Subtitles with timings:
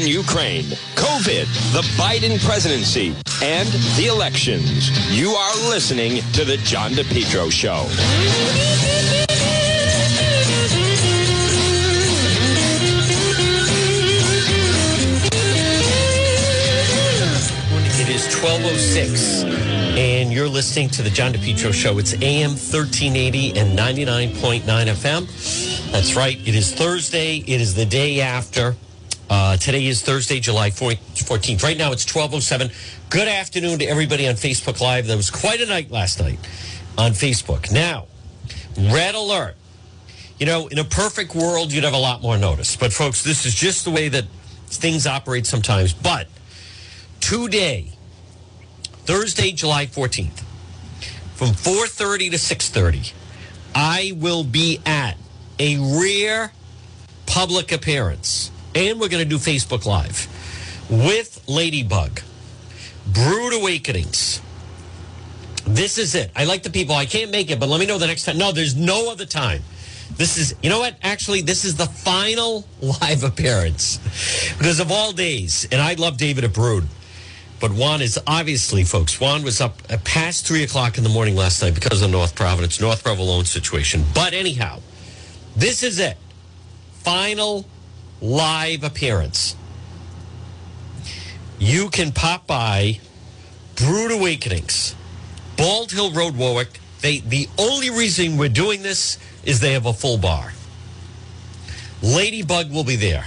[0.00, 4.90] in Ukraine, COVID, the Biden presidency, and the elections.
[5.10, 7.86] You are listening to The John DePetro Show.
[18.00, 19.44] It is 1206,
[19.98, 21.98] and you're listening to the John DePetro Show.
[21.98, 25.90] It's AM 1380 and 99.9 FM.
[25.92, 26.38] That's right.
[26.46, 27.38] It is Thursday.
[27.38, 28.76] It is the day after.
[29.30, 31.62] Uh, today is Thursday, July 14th.
[31.62, 32.72] Right now it's 1207.
[33.10, 35.06] Good afternoon to everybody on Facebook Live.
[35.06, 36.40] That was quite a night last night
[36.98, 37.70] on Facebook.
[37.70, 38.08] Now,
[38.76, 39.54] red alert.
[40.40, 42.74] You know, in a perfect world, you'd have a lot more notice.
[42.74, 44.24] But, folks, this is just the way that
[44.66, 45.92] things operate sometimes.
[45.92, 46.26] But
[47.20, 47.92] today,
[49.04, 50.40] Thursday, July 14th,
[51.36, 53.12] from 4.30 to 6.30,
[53.76, 55.16] I will be at
[55.60, 56.50] a rare
[57.26, 58.50] public appearance.
[58.74, 60.28] And we're going to do Facebook Live
[60.88, 62.20] with Ladybug.
[63.12, 64.40] Brewed Awakenings.
[65.66, 66.30] This is it.
[66.36, 66.94] I like the people.
[66.94, 68.38] I can't make it, but let me know the next time.
[68.38, 69.62] No, there's no other time.
[70.16, 70.96] This is, you know what?
[71.02, 73.98] Actually, this is the final live appearance
[74.58, 75.66] because of all days.
[75.70, 76.86] And I love David at Brewed.
[77.60, 81.62] But Juan is obviously, folks, Juan was up past three o'clock in the morning last
[81.62, 84.02] night because of the North Providence, North Provolone situation.
[84.14, 84.80] But anyhow,
[85.56, 86.16] this is it.
[86.92, 87.66] Final
[88.20, 89.56] live appearance.
[91.58, 93.00] You can pop by
[93.76, 94.94] Brewed Awakenings,
[95.56, 96.80] Bald Hill Road, Warwick.
[97.00, 100.52] They the only reason we're doing this is they have a full bar.
[102.02, 103.26] Ladybug will be there.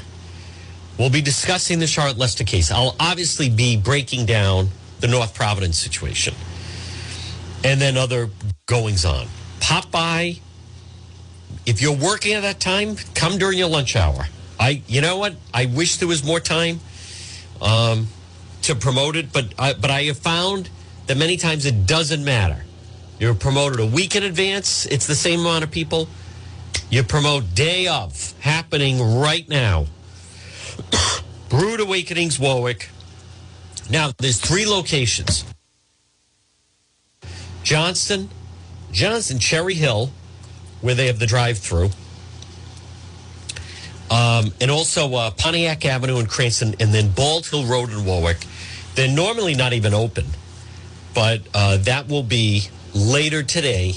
[0.98, 2.72] We'll be discussing the Charlotte Lester case.
[2.72, 4.70] I'll obviously be breaking down
[5.00, 6.34] the North Providence situation
[7.64, 8.30] and then other
[8.66, 9.28] goings on.
[9.60, 10.38] Pop by.
[11.66, 14.28] If you're working at that time, come during your lunch hour.
[14.60, 15.36] I, you know what?
[15.54, 16.80] I wish there was more time
[17.62, 18.08] um,
[18.64, 20.70] to promote it, but I, but I have found
[21.08, 22.64] that many times it doesn't matter.
[23.20, 26.08] You're promoted a week in advance; it's the same amount of people.
[26.90, 29.88] You promote day of, happening right now.
[31.50, 32.90] Brewed Awakenings, Warwick.
[33.90, 35.46] Now, there's three locations
[37.64, 38.30] Johnston,
[38.92, 40.12] Johnston, Cherry Hill,
[40.82, 41.90] where they have the drive through,
[44.10, 48.46] um, and also uh, Pontiac Avenue in Cranston, and then Bald Hill Road in Warwick.
[48.96, 50.26] They're normally not even open,
[51.14, 53.96] but uh, that will be later today,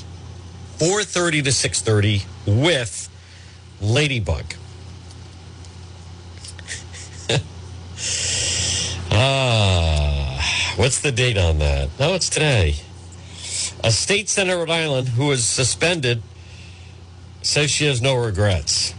[0.78, 2.24] 4.30 to 6.30
[2.62, 3.08] with
[3.80, 4.44] Ladybug.
[9.18, 11.88] Ah, what's the date on that?
[11.98, 12.74] No, it's today.
[13.82, 16.22] A state senator of Rhode Island who was suspended
[17.40, 18.92] says she has no regrets.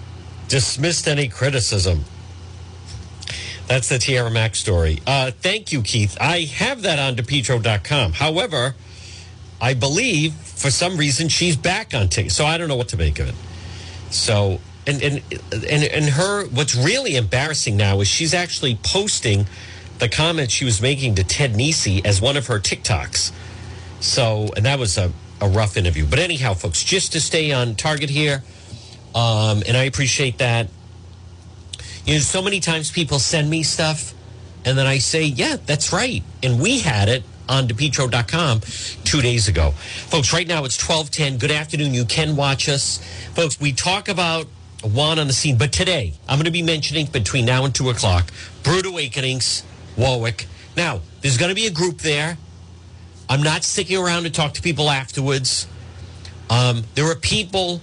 [0.47, 2.05] Dismissed any criticism.
[3.67, 4.99] That's the Tiara Mack story.
[5.05, 6.17] Uh, thank you, Keith.
[6.21, 8.13] I have that on DePetro.com.
[8.13, 8.75] However,
[9.59, 12.31] I believe for some reason she's back on TikTok.
[12.31, 13.35] So I don't know what to make of it.
[14.09, 15.21] So and and
[15.51, 19.45] and and her what's really embarrassing now is she's actually posting
[19.99, 23.31] the comments she was making to Ted Nesi as one of her TikToks.
[23.99, 26.05] So and that was a, a rough interview.
[26.05, 28.43] But anyhow, folks, just to stay on target here,
[29.17, 30.67] um, and I appreciate that.
[32.05, 34.13] You know, so many times people send me stuff,
[34.63, 38.61] and then I say, "Yeah, that's right," and we had it on DePetro.com
[39.03, 39.71] two days ago.
[39.71, 41.39] Folks, right now it's 1210.
[41.39, 41.95] Good afternoon.
[41.95, 42.99] You can watch us.
[43.33, 44.45] Folks, we talk about
[44.83, 47.89] Juan on the scene, but today I'm going to be mentioning between now and 2
[47.89, 49.63] o'clock Brewed Awakenings,
[49.97, 50.45] Warwick.
[50.75, 52.37] Now, there's going to be a group there.
[53.29, 55.67] I'm not sticking around to talk to people afterwards.
[56.49, 57.81] Um, there are people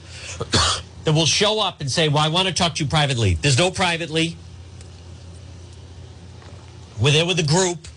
[1.05, 3.35] that will show up and say, Well, I want to talk to you privately.
[3.35, 4.37] There's no privately.
[7.01, 7.89] We're there with a group.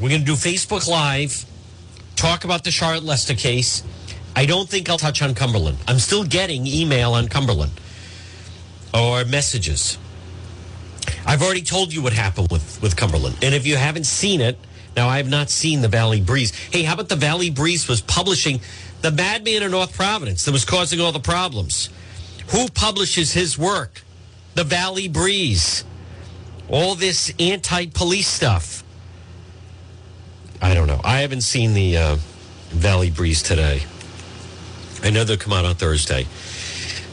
[0.00, 1.46] We're going to do Facebook Live,
[2.16, 3.82] talk about the Charlotte Lester case.
[4.34, 5.78] I don't think I'll touch on Cumberland.
[5.88, 7.72] I'm still getting email on Cumberland
[8.92, 9.96] or messages.
[11.26, 13.38] I've already told you what happened with, with Cumberland.
[13.42, 14.58] And if you haven't seen it,
[14.96, 16.54] now I have not seen the Valley Breeze.
[16.54, 18.60] Hey, how about the Valley Breeze was publishing
[19.06, 21.90] the madman in North Providence that was causing all the problems?
[22.48, 24.02] Who publishes his work?
[24.56, 25.84] The Valley Breeze.
[26.68, 28.82] All this anti police stuff.
[30.60, 31.00] I don't know.
[31.04, 32.16] I haven't seen the uh,
[32.70, 33.82] Valley Breeze today.
[35.04, 36.26] I know they'll come out on Thursday.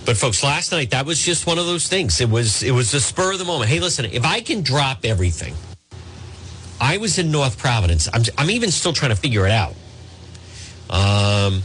[0.03, 2.19] But folks, last night that was just one of those things.
[2.21, 3.69] It was it was the spur of the moment.
[3.69, 5.53] Hey, listen, if I can drop everything,
[6.81, 8.09] I was in North Providence.
[8.11, 9.75] I'm I'm even still trying to figure it out.
[10.89, 11.61] Um,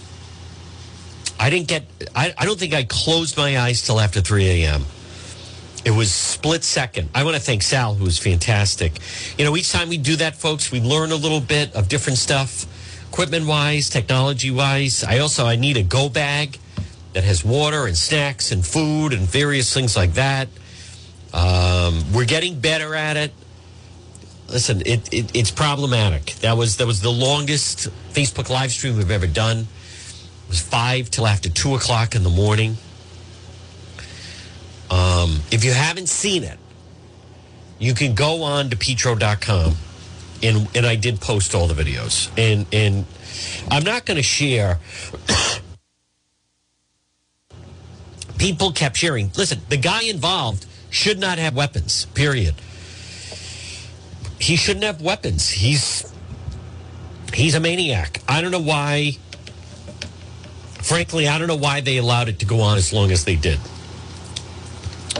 [1.38, 1.84] I didn't get.
[2.14, 4.84] I, I don't think I closed my eyes till after 3 a.m.
[5.84, 7.08] It was split second.
[7.14, 8.98] I want to thank Sal, who was fantastic.
[9.38, 12.18] You know, each time we do that, folks, we learn a little bit of different
[12.18, 12.66] stuff,
[13.08, 15.04] equipment wise, technology wise.
[15.04, 16.58] I also I need a go bag
[17.12, 20.48] that has water and snacks and food and various things like that.
[21.32, 23.32] Um, we're getting better at it.
[24.48, 26.34] Listen, it, it, it's problematic.
[26.40, 29.68] That was that was the longest Facebook live stream we've ever done.
[30.48, 32.78] It was five till after two o'clock in the morning.
[34.90, 36.58] Um, if you haven't seen it,
[37.78, 39.76] you can go on to petro.com
[40.42, 42.30] and and I did post all the videos.
[42.38, 43.04] And and
[43.70, 44.78] I'm not going to share
[48.38, 49.30] people kept sharing.
[49.36, 52.06] Listen, the guy involved should not have weapons.
[52.14, 52.54] Period.
[54.40, 55.50] He shouldn't have weapons.
[55.50, 56.10] He's
[57.34, 58.22] he's a maniac.
[58.26, 59.18] I don't know why
[60.88, 63.36] frankly, I don't know why they allowed it to go on as long as they
[63.36, 63.58] did.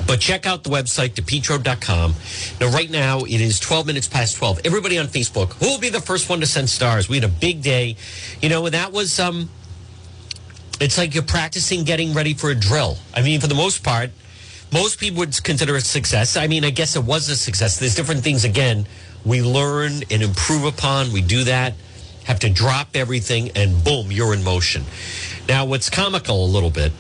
[0.06, 2.14] But check out the website, depetro.com.
[2.60, 4.60] Now, right now, it is 12 minutes past 12.
[4.64, 7.08] Everybody on Facebook, who will be the first one to send stars?
[7.08, 7.96] We had a big day.
[8.40, 9.50] You know, and that was, um,
[10.80, 12.96] it's like you're practicing getting ready for a drill.
[13.14, 14.10] I mean, for the most part,
[14.72, 16.36] most people would consider it a success.
[16.36, 17.78] I mean, I guess it was a success.
[17.78, 18.86] There's different things, again,
[19.24, 21.12] we learn and improve upon.
[21.12, 21.74] We do that,
[22.24, 24.84] have to drop everything, and boom, you're in motion.
[25.48, 26.92] Now, what's comical a little bit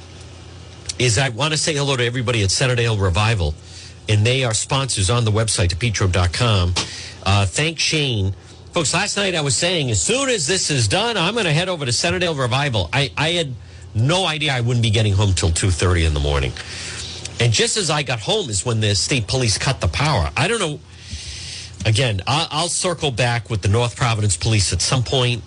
[0.98, 3.54] is I want to say hello to everybody at Centredale Revival,
[4.08, 6.74] and they are sponsors on the website, petro.com.
[7.24, 8.34] Uh, thank Shane.
[8.72, 11.52] Folks, last night I was saying, as soon as this is done, I'm going to
[11.52, 12.88] head over to Centredale Revival.
[12.92, 13.54] I, I had
[13.94, 16.52] no idea I wouldn't be getting home till 2.30 in the morning.
[17.40, 20.30] And just as I got home is when the state police cut the power.
[20.36, 20.80] I don't know.
[21.86, 25.42] Again, I'll, I'll circle back with the North Providence Police at some point.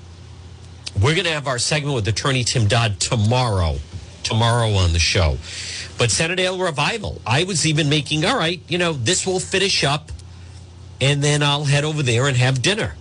[0.96, 3.78] We're going to have our segment with Attorney Tim Dodd tomorrow
[4.24, 5.38] tomorrow on the show.
[5.98, 10.12] But Centredale Revival, I was even making, all right, you know, this will finish up
[11.00, 12.96] and then I'll head over there and have dinner.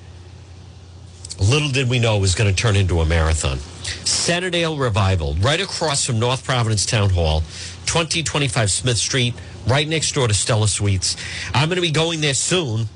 [1.39, 3.59] Little did we know it was going to turn into a marathon.
[4.05, 7.41] Centredale Revival, right across from North Providence Town Hall,
[7.87, 9.35] 2025 Smith Street,
[9.67, 11.17] right next door to Stella Suites.
[11.55, 12.87] I'm going to be going there soon,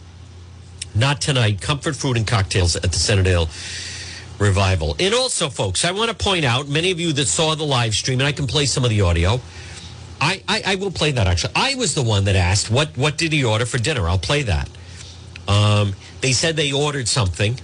[0.94, 1.62] not tonight.
[1.62, 3.49] Comfort food and cocktails at the Centredale
[4.44, 4.94] revival.
[5.00, 7.94] And also, folks, I want to point out many of you that saw the live
[7.94, 9.41] stream, and I can play some of the audio.
[10.20, 11.55] I, I, I will play that actually.
[11.56, 14.08] I was the one that asked, what, what did he order for dinner?
[14.08, 14.69] I'll play that.
[15.49, 17.58] Um, they said they ordered something,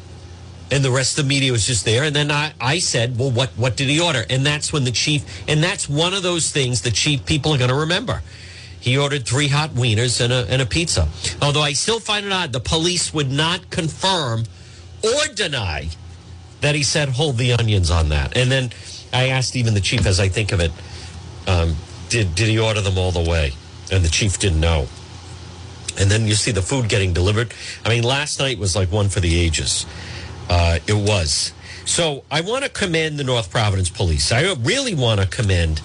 [0.71, 2.05] and the rest of the media was just there.
[2.05, 4.25] And then I, I said, well, what, what did he order?
[4.29, 7.59] And that's when the chief, and that's one of those things the chief people are
[7.59, 8.23] going to remember.
[8.81, 11.09] He ordered three hot wieners and a, and a pizza.
[11.43, 14.45] Although I still find it odd, the police would not confirm
[15.03, 15.89] or deny
[16.61, 18.37] that he said hold the onions on that.
[18.37, 18.71] And then
[19.13, 20.73] I asked even the chief, as I think of it,
[21.47, 21.77] um,
[22.09, 23.53] did did he order them all the way?
[23.93, 24.87] And the chief didn't know.
[25.99, 27.53] And then you see the food getting delivered.
[27.85, 29.87] I mean, last night was like one for the ages.
[30.49, 31.53] Uh, it was.
[31.85, 34.33] So I want to commend the North Providence Police.
[34.33, 35.81] I really want to commend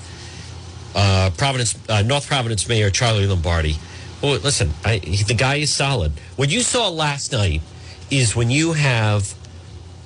[0.95, 3.75] uh, Providence, uh, North Providence Mayor Charlie Lombardi.
[4.21, 6.13] Well, listen, I, he, the guy is solid.
[6.35, 7.61] What you saw last night
[8.09, 9.33] is when you have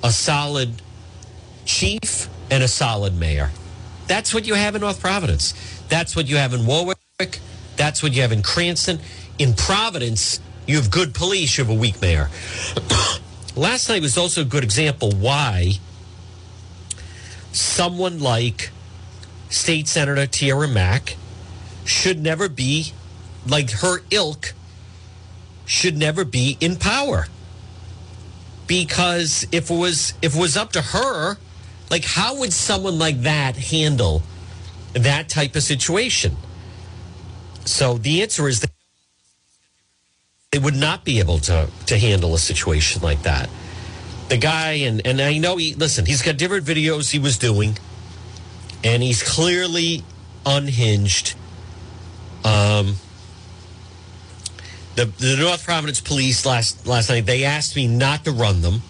[0.02, 0.82] a solid
[1.64, 3.50] chief and a solid mayor.
[4.06, 5.54] That's what you have in North Providence.
[5.88, 6.98] That's what you have in Warwick.
[7.76, 8.98] That's what you have in Cranston.
[9.38, 12.28] In Providence, you have good police, you have a weak mayor.
[13.56, 15.72] Last night was also a good example why
[17.52, 18.70] someone like
[19.48, 21.16] State Senator Tiara Mack
[21.84, 22.92] should never be,
[23.46, 24.54] like her ilk,
[25.66, 27.26] should never be in power
[28.70, 31.36] because if it was if it was up to her,
[31.90, 34.22] like how would someone like that handle
[34.92, 36.36] that type of situation?
[37.64, 38.70] So the answer is that
[40.52, 43.50] they would not be able to to handle a situation like that.
[44.28, 47.76] The guy and and I know he listen, he's got different videos he was doing,
[48.84, 50.04] and he's clearly
[50.46, 51.34] unhinged.
[52.44, 52.94] Um
[55.00, 58.82] the, the North Providence police last last night they asked me not to run them.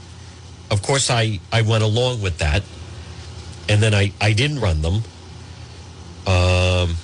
[0.70, 2.64] Of course, I I went along with that,
[3.68, 5.02] and then I I didn't run them.
[6.26, 6.96] Um,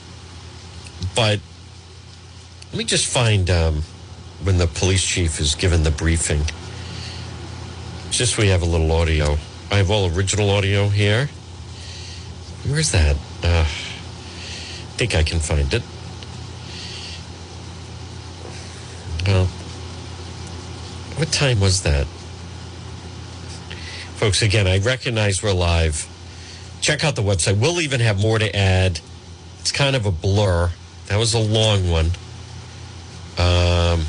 [1.14, 1.38] but
[2.72, 3.82] let me just find um,
[4.42, 6.42] when the police chief is given the briefing.
[8.10, 9.36] Just we have a little audio.
[9.70, 11.28] I have all original audio here.
[12.66, 13.16] Where's that?
[13.42, 15.82] Uh, I think I can find it.
[19.26, 19.46] Well,
[21.16, 22.06] what time was that?
[24.16, 26.06] Folks, again, I recognize we're live.
[26.80, 27.58] Check out the website.
[27.58, 29.00] We'll even have more to add.
[29.60, 30.70] It's kind of a blur.
[31.06, 32.06] That was a long one.
[33.38, 34.04] Um,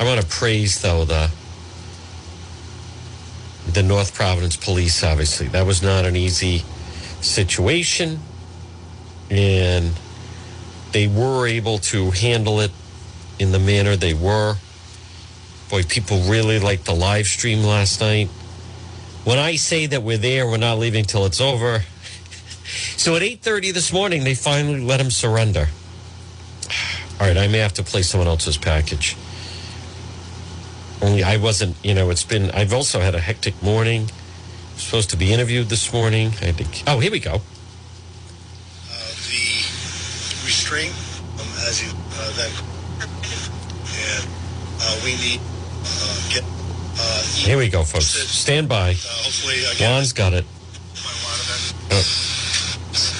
[0.00, 1.30] I want to praise, though, the
[3.72, 5.48] the North Providence Police, obviously.
[5.48, 6.64] That was not an easy
[7.20, 8.20] situation.
[9.30, 9.92] And
[10.92, 12.70] they were able to handle it
[13.38, 14.56] in the manner they were.
[15.70, 18.28] Boy, people really liked the live stream last night.
[19.24, 21.82] When I say that we're there, we're not leaving till it's over.
[22.96, 25.68] So at 8:30 this morning, they finally let him surrender.
[27.20, 29.16] All right, I may have to play someone else's package.
[31.02, 34.08] Only I wasn't, you know, it's been, I've also had a hectic morning.
[34.76, 36.32] supposed to be interviewed this morning.
[36.40, 37.34] I had to, oh, here we go.
[37.34, 37.40] Uh,
[39.28, 39.44] the
[40.46, 40.94] restraint
[41.38, 42.73] um, as you uh, then
[45.04, 48.06] we need uh, get uh, Here we go, folks.
[48.06, 48.90] Stand by.
[48.90, 50.44] uh, hopefully again Juan's got it.
[51.02, 51.98] my water then.
[51.98, 53.14] Oh,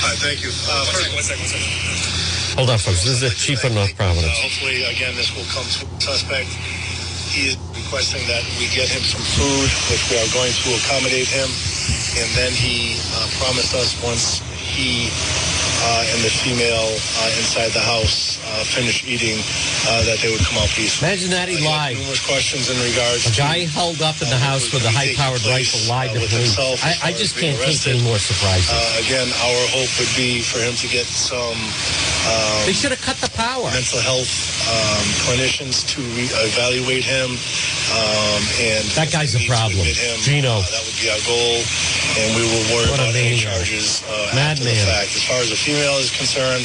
[0.00, 0.48] Hi, thank you.
[0.48, 2.56] Uh, first, one second, one second.
[2.56, 3.04] hold on, folks.
[3.04, 4.32] This is a chief of North Uh, Providence.
[4.40, 6.48] hopefully, again, this will come to suspect.
[7.30, 11.28] He is requesting that we get him some food, which we are going to accommodate
[11.30, 11.46] him.
[12.18, 15.10] And then he uh, promised us once he
[15.84, 16.90] uh, and the female
[17.22, 19.38] uh, inside the house uh, finish eating
[19.88, 21.06] uh, that they would come out peaceful.
[21.08, 21.96] Imagine that he Uh, lied.
[21.96, 25.44] Numerous questions in regards A to guy held up in the house with a high-powered
[25.46, 26.58] rifle lied to police.
[26.58, 28.70] I, I just can't take any more surprises.
[28.72, 33.00] Uh, again, our hope would be for him to get some um, They should have
[33.02, 33.70] cut the power.
[33.70, 34.28] mental health
[34.70, 37.34] um, clinicians to re- evaluate him.
[37.90, 39.82] Um, and That guy's a if we need to problem.
[39.82, 40.62] him, Gino.
[40.62, 41.58] uh, that would be our goal,
[42.22, 44.86] and we will worry What about any charges uh, after the Madman.
[44.86, 45.10] fact.
[45.18, 46.62] As far as the female is concerned,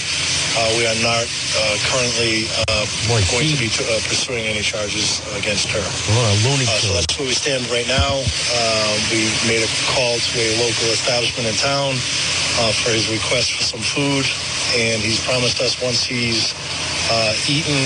[0.56, 4.46] uh, we are not uh, currently uh, Boy, going she- to be t- uh, pursuing
[4.46, 5.82] any charges against her.
[6.14, 8.22] What a looney so that's where we stand right now.
[8.22, 11.98] Um, we made a call to a local establishment in town
[12.62, 14.26] uh, for his request for some food,
[14.78, 16.54] and he's promised us once he's
[17.12, 17.86] uh, eaten,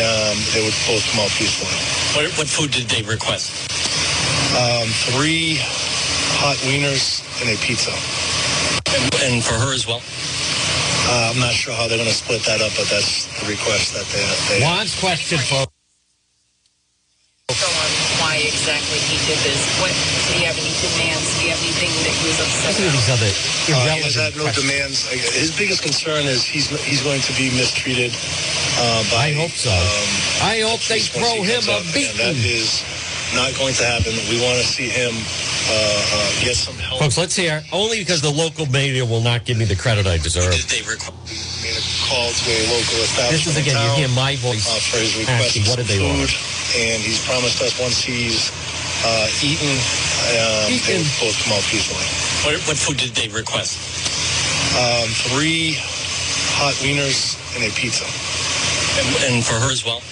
[0.00, 1.72] um, they would both come out peacefully.
[2.16, 3.52] What, what food did they request?
[4.56, 5.58] Um, three
[6.40, 7.92] hot wieners and a pizza.
[8.90, 10.02] And, and for her as well?
[11.10, 13.94] Uh, I'm not sure how they're going to split that up, but that's the request
[13.94, 15.72] that they, they Juan's question, folks.
[17.50, 17.90] So on
[18.22, 18.36] why
[19.30, 19.62] exactly he did this.
[19.80, 21.24] What did he have any demands?
[21.34, 22.98] Did he have anything that he was upset Listen to about?
[22.98, 23.32] these other
[23.70, 24.66] Uh, he has had no questions.
[24.66, 24.96] demands.
[25.38, 28.12] His biggest concern is he's he's going to be mistreated
[28.80, 29.30] uh, by.
[29.30, 29.70] I hope so.
[29.70, 30.08] Um,
[30.42, 32.58] I hope they throw him a up, and that beating.
[32.58, 32.82] is
[33.34, 34.10] not going to happen.
[34.26, 36.98] We want to see him uh, uh, get some help.
[36.98, 37.62] Folks, let's hear.
[37.70, 40.50] Only because the local media will not give me the credit I deserve.
[40.50, 41.14] Did they request?
[41.62, 42.98] made a call to a local
[43.30, 45.86] This is again, in you hear my voice uh, for his request asking, what did
[45.86, 46.40] they food, order?
[46.80, 48.48] and he's promised us once he's
[49.04, 51.02] uh, eaten, um, they Eaten.
[51.04, 52.04] would both come out peacefully.
[52.44, 53.80] What, what food did they request?
[54.76, 55.76] Um, three
[56.60, 58.04] hot wieners and a pizza.
[59.00, 60.02] And, and for her as well?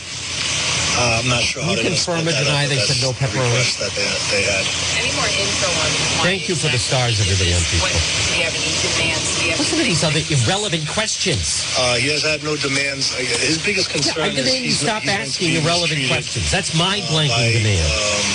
[0.99, 2.99] Uh, I'm not sure how You they're going to confirm or deny they but said
[2.99, 3.71] no that's the pepperoni?
[3.78, 4.66] that they, they had.
[4.99, 7.78] Any more info on why Thank you for the stars, he did everybody on this?
[7.78, 8.26] What Facebook.
[8.26, 9.26] did he have any demands?
[9.38, 11.62] Did he have Listen to these other irrelevant questions.
[11.78, 13.14] Uh, he has had no demands.
[13.14, 16.50] His biggest concern I is demand you he's, stop he's asking irrelevant questions.
[16.50, 17.87] That's my uh, blanking by, demand.
[17.95, 18.26] Um,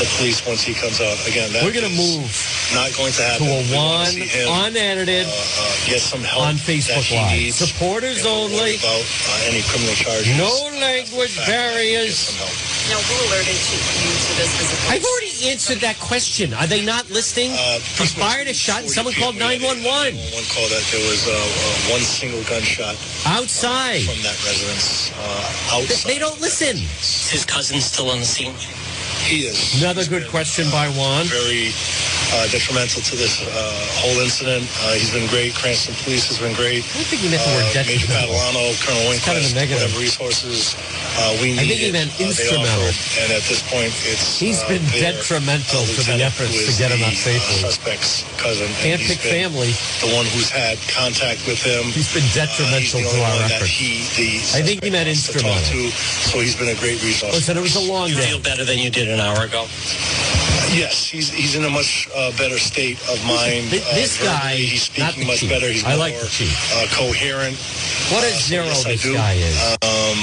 [0.00, 1.12] the police once he comes out.
[1.28, 2.24] Again, that We're going to move
[2.72, 3.44] Not going to happen.
[3.46, 3.68] to happen.
[3.68, 7.16] a We wanna one him, unedited uh, uh, get some help on that Facebook he
[7.20, 7.36] Live.
[7.36, 8.80] needs, Supporters we'll only.
[8.80, 10.32] About uh, any criminal charges.
[10.40, 10.48] No
[10.80, 12.16] language barriers.
[12.16, 12.56] some help.
[12.88, 14.88] Now, who alerted to you to this visitor?
[14.88, 16.54] I've already answered that question.
[16.56, 17.52] Are they not listening?
[17.52, 20.66] Uh, he fired a shot and someone called people, we had a 911 One call
[20.72, 22.96] that there was uh, uh, one single gunshot
[23.28, 24.02] outside.
[24.08, 26.08] from that residence uh, They, outside.
[26.08, 26.74] they don't listen.
[26.98, 28.56] Is his cousin still on the scene?
[29.30, 29.78] He is.
[29.80, 31.22] Another good question by Juan.
[31.30, 31.70] Very
[32.34, 33.46] uh, detrimental to this uh,
[34.02, 34.66] whole incident.
[34.82, 35.54] Uh, he's been great.
[35.54, 36.82] Cranston Police has been great.
[36.82, 38.34] I don't think he meant the word Uh, Major detrimental.
[38.34, 39.86] Catalano, Colonel kind of negative.
[39.86, 40.74] whatever resources
[41.20, 42.88] uh, we I think he meant uh, instrumental.
[42.88, 43.20] offer.
[43.20, 46.88] And at this point, it's He's uh, been their, detrimental to the efforts to get
[46.90, 47.60] him the, out safely.
[47.60, 48.68] Uh, suspect's cousin.
[48.80, 49.76] can't pick family.
[50.00, 51.84] The one who's had contact with him.
[51.92, 53.68] He's been Uh, detrimental he's to our one efforts.
[53.70, 55.92] he, I think he meant suspect to instrumental.
[55.92, 57.34] to, so he's been a great resource.
[57.36, 58.32] Listen, it was a long You day.
[58.32, 59.68] feel better than you did an hour ago?
[60.70, 63.74] Yes, he's he's in a much uh, better state of mind.
[63.74, 64.66] Thi- uh, this guy, verbally.
[64.70, 65.50] he's not speaking the much chief.
[65.50, 65.66] better.
[65.66, 66.54] He's I more like the chief.
[66.78, 67.58] Uh, coherent.
[68.14, 69.14] What a Uh, so zero yes, I this do.
[69.14, 69.58] guy is.
[69.82, 70.18] Um,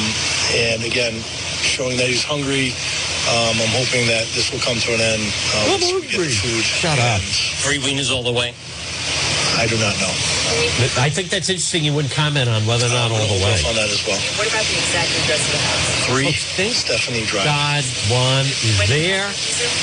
[0.56, 1.14] and again,
[1.62, 2.72] showing that he's hungry.
[3.28, 5.24] Um, I'm hoping that this will come to an end.
[5.52, 6.32] Uh, I'm we get hungry.
[6.32, 6.64] the food.
[6.64, 7.20] Shut up.
[7.20, 7.28] And
[7.60, 8.56] Three wieners all the way?
[9.58, 10.14] I do not know.
[11.02, 11.84] I think that's interesting.
[11.84, 13.58] You wouldn't comment on whether or not all the We'll way.
[13.58, 14.22] hold off on that as well.
[14.38, 16.06] What about the exact address of the house?
[16.06, 17.50] Three, Folks, thank Stephanie Drive.
[17.50, 19.26] God, one is there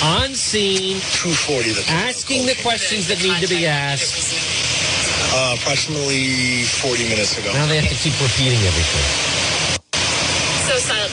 [0.06, 1.74] on scene, 240.
[1.74, 4.14] The asking the questions that need to be asked.
[5.34, 7.50] Uh, approximately 40 minutes ago.
[7.52, 9.43] Now they have to keep repeating everything.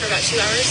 [0.02, 0.66] For about two hours?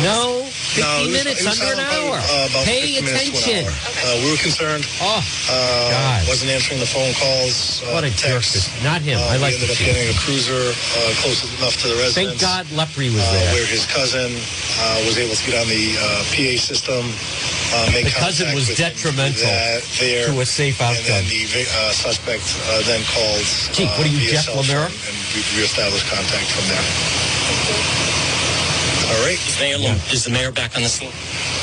[0.00, 2.16] No, 15 No, was- minutes, under an hour.
[2.16, 3.64] probably, uh, about Pay 50 minutes to an attention.
[3.68, 4.08] hour.
[4.08, 4.84] Uh, we were concerned.
[5.04, 5.20] Oh,
[5.52, 6.28] Uh, God.
[6.28, 7.82] wasn't answering the phone calls.
[7.84, 8.40] Uh, what a jerk.
[8.40, 8.52] texts.
[8.56, 9.20] this- Not him.
[9.20, 12.40] Uh, I like we ended up getting a cruiser uh, close enough to the residence.
[12.40, 12.40] Thank.
[12.40, 13.52] God Lepre was uh, there.
[13.52, 14.32] where his cousin
[14.80, 17.04] uh, was able to get on the uh, PA system.
[17.74, 19.44] Uh, make The cousin was with detrimental
[20.00, 20.96] there, to a safe outcome.
[21.04, 21.28] And outcome.
[21.28, 23.44] then the uh, suspect uh, then called.
[23.76, 24.88] Chief, uh, what are you, via Jeff Lemire?
[24.88, 28.11] And we reestablished contact from there.
[29.12, 29.36] All right.
[29.36, 29.76] Is, mayor,
[30.08, 31.12] is the mayor back on the scene?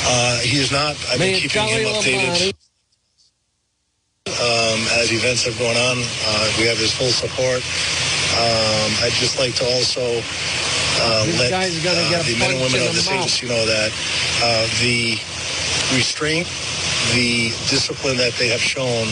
[0.06, 0.94] Uh, he is not.
[1.10, 2.54] I've been Mayor keeping him updated.
[4.38, 5.98] Um, as events have gone on.
[5.98, 7.58] Uh, we have his full support.
[8.38, 10.22] Um, I'd just like to also
[11.02, 13.26] uh, let guys are gonna uh, the men and women of this mouth.
[13.26, 13.90] agency know that
[14.46, 15.18] uh, the
[15.90, 16.46] restraint,
[17.14, 19.06] the discipline that they have shown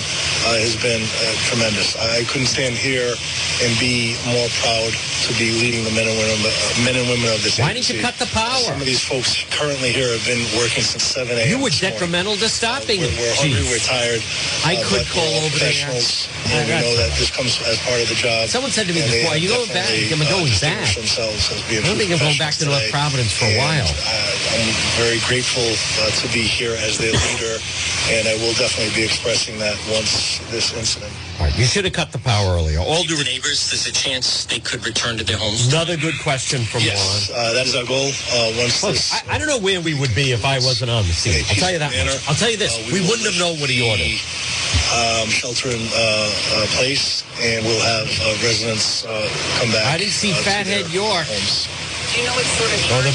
[0.46, 1.96] uh, has been uh, tremendous.
[1.96, 3.14] I couldn't stand here
[3.62, 4.92] and be more proud
[5.26, 7.90] to be leading the men and women, uh, men and women of this Why didn't
[7.90, 8.62] you cut the power?
[8.62, 11.48] Some of these folks currently here have been working since 7 a.m.
[11.48, 14.22] You were detrimental to stopping We're, we're hungry, we're tired.
[14.66, 15.74] I uh, could call all over there.
[15.74, 15.98] I
[16.54, 18.48] And we know that this comes as part of the job.
[18.48, 20.94] Someone said to me before, have "You going back?" I'm going uh, back.
[20.96, 23.84] Themselves as being I don't think I'm going back to North Providence for a while.
[23.84, 25.66] Uh, I'm very grateful
[26.00, 27.60] uh, to be here as their leader,
[28.10, 31.12] and I will definitely be expressing that once this incident.
[31.38, 32.80] All right, you should have cut the power earlier.
[32.80, 35.68] All due the neighbors, there's a chance they could return to their homes.
[35.72, 37.38] Another good question from Yes, Juan.
[37.38, 38.08] uh, that is our goal.
[38.32, 40.90] Uh, once Look, this I, I don't know where we would be if I wasn't
[40.90, 41.44] on the scene.
[41.48, 42.28] I'll tell you that much.
[42.28, 44.04] I'll tell you this: Uh, we will wouldn't have known what he ordered.
[44.04, 44.18] the,
[44.88, 49.28] Um, shelter in uh, uh, place, and we'll have uh, residents uh,
[49.60, 49.86] come back.
[49.86, 51.26] I didn't see uh, Fathead their York.
[51.28, 51.68] Homes.
[52.08, 53.12] Do you know what sort of Or the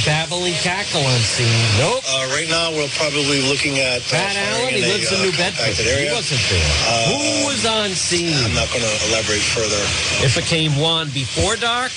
[0.61, 1.49] cackle on scene.
[1.81, 2.05] Nope.
[2.05, 5.33] Uh, right now, we're probably looking at uh, Pat Allen, he lives in uh, New
[5.33, 5.73] Bedford.
[5.73, 6.69] compacted He wasn't there.
[7.09, 8.37] Who was on scene?
[8.45, 9.81] I'm not going to elaborate further.
[10.21, 11.89] If it came Juan before dark,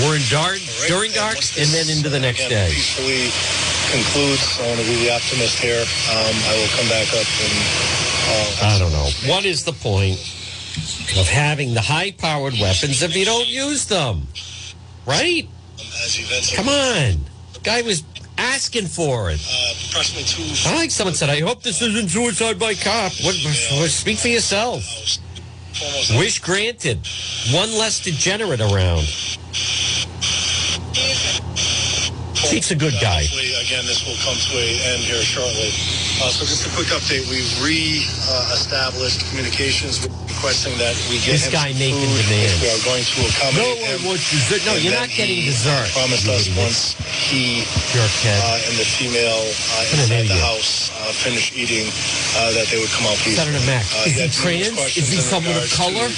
[0.00, 0.88] we're in dark, Right?
[0.88, 2.72] during dark, once and then into the uh, next again, day.
[2.72, 3.28] Peacefully
[3.92, 4.40] concludes.
[4.56, 5.84] I want to be the optimist here.
[5.84, 7.56] Um, I will come back up and.
[8.24, 9.08] Uh, I don't know.
[9.28, 10.16] What is the point
[11.12, 14.28] of having the high powered weapons if you don't use them?
[15.04, 15.44] Right?
[16.54, 17.20] Come on.
[17.62, 18.04] Guy was
[18.36, 19.40] asking for it.
[19.40, 19.74] Uh.
[20.68, 23.12] I like someone said, I hope this isn't suicide by cop.
[23.24, 23.34] What,
[23.90, 24.84] speak for yourself.
[25.82, 27.06] Almost Wish granted.
[27.52, 29.06] One less degenerate around.
[32.34, 33.22] Chief's a good guy.
[33.22, 35.68] Again, this will come to an end here shortly.
[36.22, 37.28] Uh, so just a quick update.
[37.28, 40.06] We've re-established communications
[40.38, 42.22] requesting that we get This guy making food.
[42.30, 42.62] demands.
[42.62, 44.06] We are going to No accommodate one him.
[44.06, 44.62] wants dessert.
[44.62, 45.90] No, And you're not getting dessert.
[45.90, 49.42] promised us once he uh, and the female
[49.74, 51.90] uh, inside the house uh, finish eating,
[52.38, 53.50] uh, that they would come out peacefully.
[53.50, 54.78] Senator Mack, Uh, is he trans?
[54.94, 56.06] Is he someone of color?
[56.06, 56.14] To,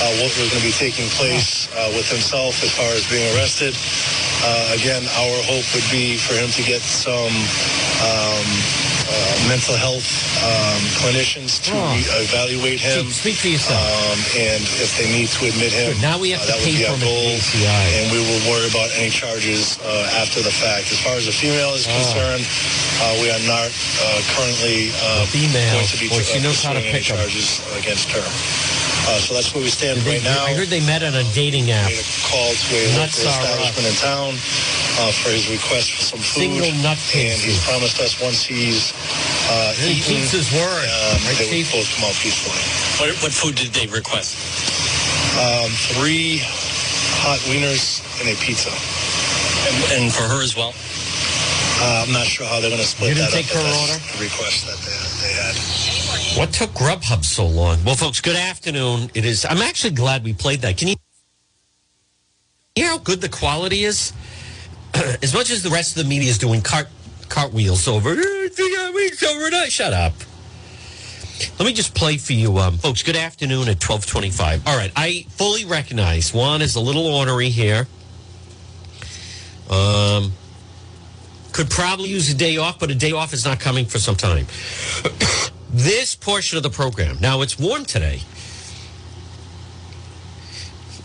[0.00, 3.28] uh, what was going to be taking place uh, with himself as far as being
[3.36, 3.76] arrested.
[4.40, 7.34] Uh, again, our hope would be for him to get some
[8.00, 8.46] um,
[9.08, 10.04] uh, mental health
[10.44, 12.22] um, clinicians to Oh.
[12.28, 13.08] evaluate him.
[13.10, 13.80] Speak for yourself.
[13.80, 16.02] Um, and if they need to admit him, Good.
[16.02, 17.32] Now we have uh, to that would be our goal.
[17.96, 20.92] And we will worry about any charges uh, after the fact.
[20.92, 21.96] As far as the female is Ah.
[21.96, 22.44] concerned,
[23.00, 25.72] uh, we are not uh, currently uh, female.
[25.72, 27.16] going to be Boy, she knows how to pick any pick 'em.
[27.16, 28.24] charges against her.
[29.08, 30.44] Uh, so that's where we stand they- right now.
[30.44, 31.88] I heard they met on a dating app.
[31.88, 33.08] Made a call to a local up.
[33.08, 34.36] establishment in town
[34.98, 36.50] uh, for his request for some food.
[36.50, 38.92] Single nut And he's promised us once he's
[39.50, 40.84] uh, He eaten, keeps his word.
[40.90, 41.72] um, Right, they would Chief?
[41.72, 42.58] both come out peacefully.
[42.98, 44.34] What, what food did they request?
[45.38, 46.42] Um, three
[47.22, 48.70] hot wieners and a pizza.
[48.74, 50.74] And, and for her as well?
[51.80, 53.62] Uh, I'm not sure how they're going to split You didn't that take up.
[53.62, 53.98] but her order?
[54.18, 55.54] the request that they, they had.
[56.38, 57.78] What took Grubhub so long?
[57.84, 59.10] Well, folks, good afternoon.
[59.14, 59.44] It is.
[59.48, 60.76] I'm actually glad we played that.
[60.76, 60.96] Can you
[62.74, 64.12] hear how good the quality is?
[65.22, 66.88] as much as the rest of the media is doing cart
[67.28, 68.48] cartwheels over, "Eh,
[69.28, 69.72] overnight.
[69.72, 70.14] Shut up.
[71.58, 73.02] Let me just play for you, um, folks.
[73.02, 74.66] Good afternoon at twelve twenty-five.
[74.66, 77.86] All right, I fully recognize Juan is a little ornery here.
[79.70, 80.32] Um,
[81.52, 84.16] could probably use a day off, but a day off is not coming for some
[84.16, 84.46] time.
[85.70, 87.18] this portion of the program.
[87.20, 88.20] Now it's warm today.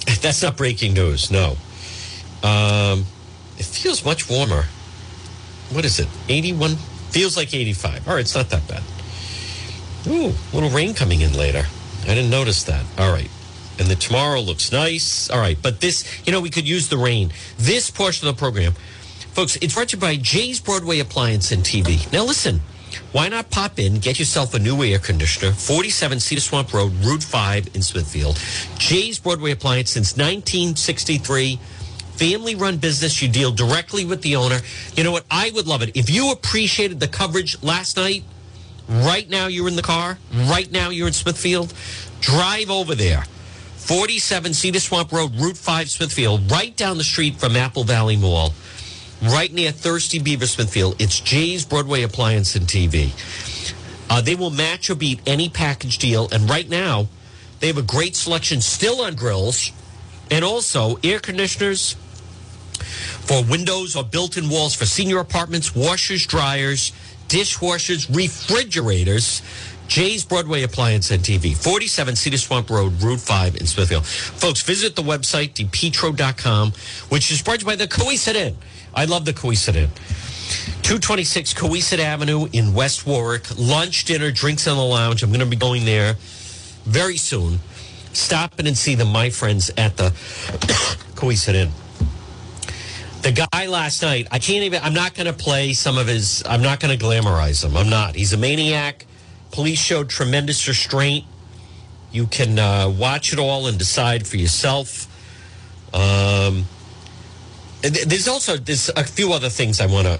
[0.21, 1.29] That's not breaking news.
[1.29, 1.58] No.
[2.43, 3.06] Um,
[3.57, 4.65] it feels much warmer.
[5.71, 6.07] What is it?
[6.29, 6.75] 81?
[7.11, 8.07] Feels like 85.
[8.07, 8.83] All right, it's not that bad.
[10.07, 11.63] Ooh, little rain coming in later.
[12.03, 12.83] I didn't notice that.
[12.97, 13.29] All right.
[13.79, 15.29] And the tomorrow looks nice.
[15.29, 15.57] All right.
[15.61, 17.31] But this, you know, we could use the rain.
[17.57, 18.73] This portion of the program,
[19.33, 22.11] folks, it's brought to you by Jay's Broadway Appliance and TV.
[22.11, 22.61] Now, listen,
[23.11, 27.23] why not pop in, get yourself a new air conditioner, 47 Cedar Swamp Road, Route
[27.23, 28.39] 5 in Smithfield.
[28.77, 31.59] Jay's Broadway Appliance since 1963.
[32.15, 33.21] Family run business.
[33.21, 34.60] You deal directly with the owner.
[34.95, 35.26] You know what?
[35.30, 35.95] I would love it.
[35.95, 38.23] If you appreciated the coverage last night,
[38.88, 41.73] right now you're in the car, right now you're in Smithfield,
[42.21, 43.23] drive over there.
[43.78, 48.54] 47 Cedar Swamp Road, Route 5, Smithfield, right down the street from Apple Valley Mall,
[49.21, 51.02] right near Thirsty Beaver, Smithfield.
[51.02, 53.12] It's Jay's Broadway Appliance and TV.
[54.10, 56.30] Uh, they will match or beat any package deal.
[56.32, 57.08] And right now,
[57.60, 59.71] they have a great selection still on grills
[60.32, 61.95] and also air conditioners
[62.83, 66.91] for windows or built in walls for senior apartments, washers, dryers,
[67.27, 69.41] dishwashers, refrigerators.
[69.87, 74.05] Jay's Broadway Appliance and TV, 47 Cedar Swamp Road, Route 5 in Smithfield.
[74.05, 76.71] Folks, visit the website, depetro.com,
[77.09, 78.57] which is brought to you by the Cowesett Inn.
[78.95, 79.89] I love the Cowesett Inn.
[80.83, 83.45] 226 Cowesett Avenue in West Warwick.
[83.57, 85.23] Lunch, dinner, drinks in the lounge.
[85.23, 86.15] I'm going to be going there
[86.85, 87.59] very soon.
[88.13, 90.09] Stop in and see the my friends, at the
[91.15, 91.71] Cowesett Inn.
[93.23, 96.43] The guy last night, I can't even, I'm not going to play some of his,
[96.45, 97.77] I'm not going to glamorize him.
[97.77, 98.15] I'm not.
[98.15, 99.05] He's a maniac.
[99.51, 101.23] Police showed tremendous restraint.
[102.12, 105.07] You can uh, watch it all and decide for yourself.
[105.93, 106.65] Um,
[107.81, 110.19] th- there's also there's a few other things I want to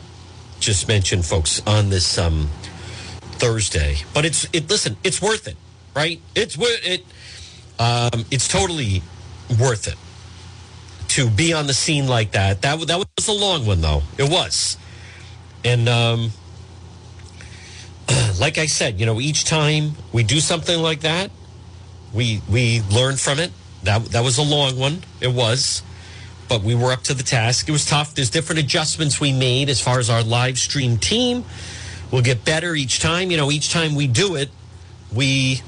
[0.62, 2.50] just mention, folks, on this um,
[3.34, 3.98] Thursday.
[4.14, 4.70] But it's it.
[4.70, 5.58] Listen, it's worth it,
[5.94, 6.22] right?
[6.36, 7.02] It's worth it.
[7.80, 9.04] Um, it's totally
[9.60, 9.96] worth it
[11.14, 12.64] to be on the scene like that.
[12.64, 14.02] That that was a long one, though.
[14.18, 14.78] It was,
[15.64, 16.32] and um,
[18.40, 21.30] like I said, you know, each time we do something like that,
[22.14, 23.52] we we learn from it.
[23.84, 25.04] That that was a long one.
[25.22, 25.84] It was,
[26.50, 27.70] but we were up to the task.
[27.70, 28.16] It was tough.
[28.16, 31.46] There's different adjustments we made as far as our live stream team.
[32.12, 33.30] We'll get better each time.
[33.30, 34.50] You know, each time we do it,
[35.12, 35.62] we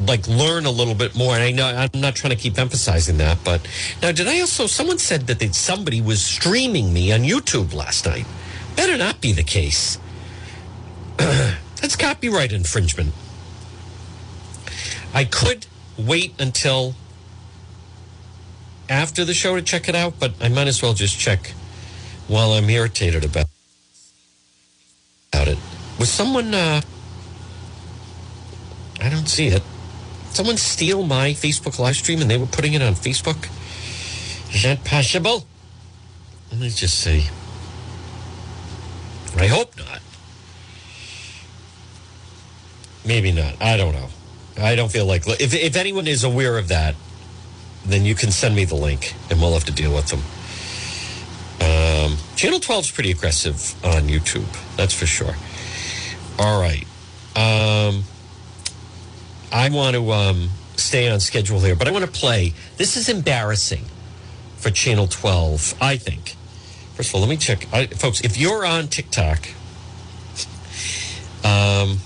[0.00, 1.34] like learn a little bit more.
[1.34, 3.66] And I know I'm not trying to keep emphasizing that, but
[4.02, 4.66] now did I also?
[4.66, 8.26] Someone said that somebody was streaming me on YouTube last night.
[8.76, 9.98] Better not be the case.
[11.16, 13.14] That's copyright infringement.
[15.14, 15.66] I could
[15.98, 16.94] wait until
[18.88, 21.52] after the show to check it out, but I might as well just check
[22.28, 23.46] while I'm irritated about
[25.32, 25.58] about it.
[25.98, 26.54] Was someone?
[26.54, 26.80] Uh,
[29.00, 29.62] I don't see it.
[30.36, 33.48] Someone steal my Facebook live stream and they were putting it on Facebook.
[34.54, 35.46] Is that possible?
[36.52, 37.28] Let me just see.
[39.38, 40.02] I hope not.
[43.06, 43.54] Maybe not.
[43.62, 44.10] I don't know.
[44.58, 46.96] I don't feel like if if anyone is aware of that,
[47.86, 50.20] then you can send me the link and we'll have to deal with them.
[51.66, 54.44] Um, Channel 12 is pretty aggressive on YouTube,
[54.76, 55.34] that's for sure.
[56.38, 56.84] All right.
[57.34, 58.04] Um,
[59.52, 62.52] I want to um, stay on schedule here, but I want to play.
[62.76, 63.84] This is embarrassing
[64.56, 66.34] for Channel 12, I think.
[66.94, 67.66] First of all, let me check.
[67.72, 69.48] I, folks, if you're on TikTok,
[71.44, 71.98] um,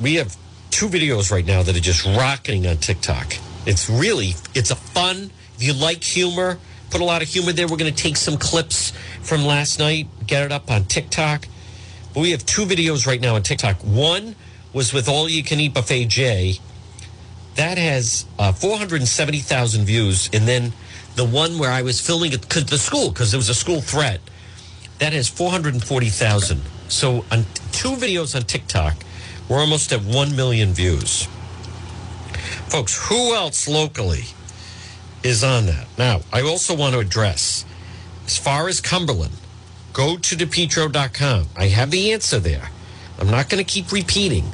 [0.00, 0.36] we have
[0.70, 3.34] two videos right now that are just rocketing on TikTok.
[3.66, 5.30] It's really, it's a fun.
[5.56, 6.58] If you like humor,
[6.90, 7.66] put a lot of humor there.
[7.66, 11.48] We're going to take some clips from last night, get it up on TikTok.
[12.14, 13.78] But we have two videos right now on TikTok.
[13.82, 14.36] One
[14.72, 16.58] was with All You Can Eat Buffet J.
[17.56, 20.30] That has uh, 470,000 views.
[20.32, 20.72] And then
[21.16, 24.20] the one where I was filming the school, because it was a school threat,
[24.98, 26.60] that has 440,000.
[26.88, 28.96] So on two videos on TikTok,
[29.48, 31.26] we're almost at 1 million views.
[32.68, 34.24] Folks, who else locally
[35.22, 35.86] is on that?
[35.96, 37.64] Now, I also want to address
[38.26, 39.32] as far as Cumberland,
[39.94, 41.46] go to depetro.com.
[41.56, 42.70] I have the answer there.
[43.18, 44.44] I'm not going to keep repeating.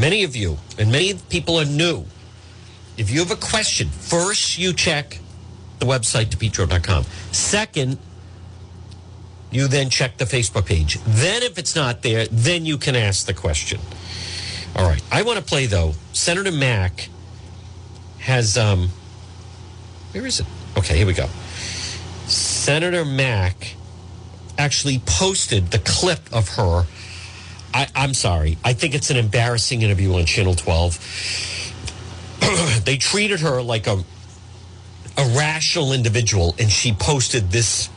[0.00, 2.04] Many of you and many people are new.
[2.96, 5.18] If you have a question, first you check
[5.78, 7.04] the website depetro.com.
[7.32, 7.98] Second,
[9.50, 10.98] you then check the Facebook page.
[11.04, 13.80] Then, if it's not there, then you can ask the question.
[14.76, 15.02] All right.
[15.10, 15.94] I want to play, though.
[16.12, 17.08] Senator Mack
[18.20, 18.90] has, um,
[20.12, 20.46] where is it?
[20.78, 21.26] Okay, here we go.
[22.26, 23.74] Senator Mack
[24.56, 26.84] actually posted the clip of her.
[27.72, 28.58] I, I'm sorry.
[28.64, 32.40] I think it's an embarrassing interview on Channel 12.
[32.84, 34.02] they treated her like a,
[35.16, 37.88] a rational individual, and she posted this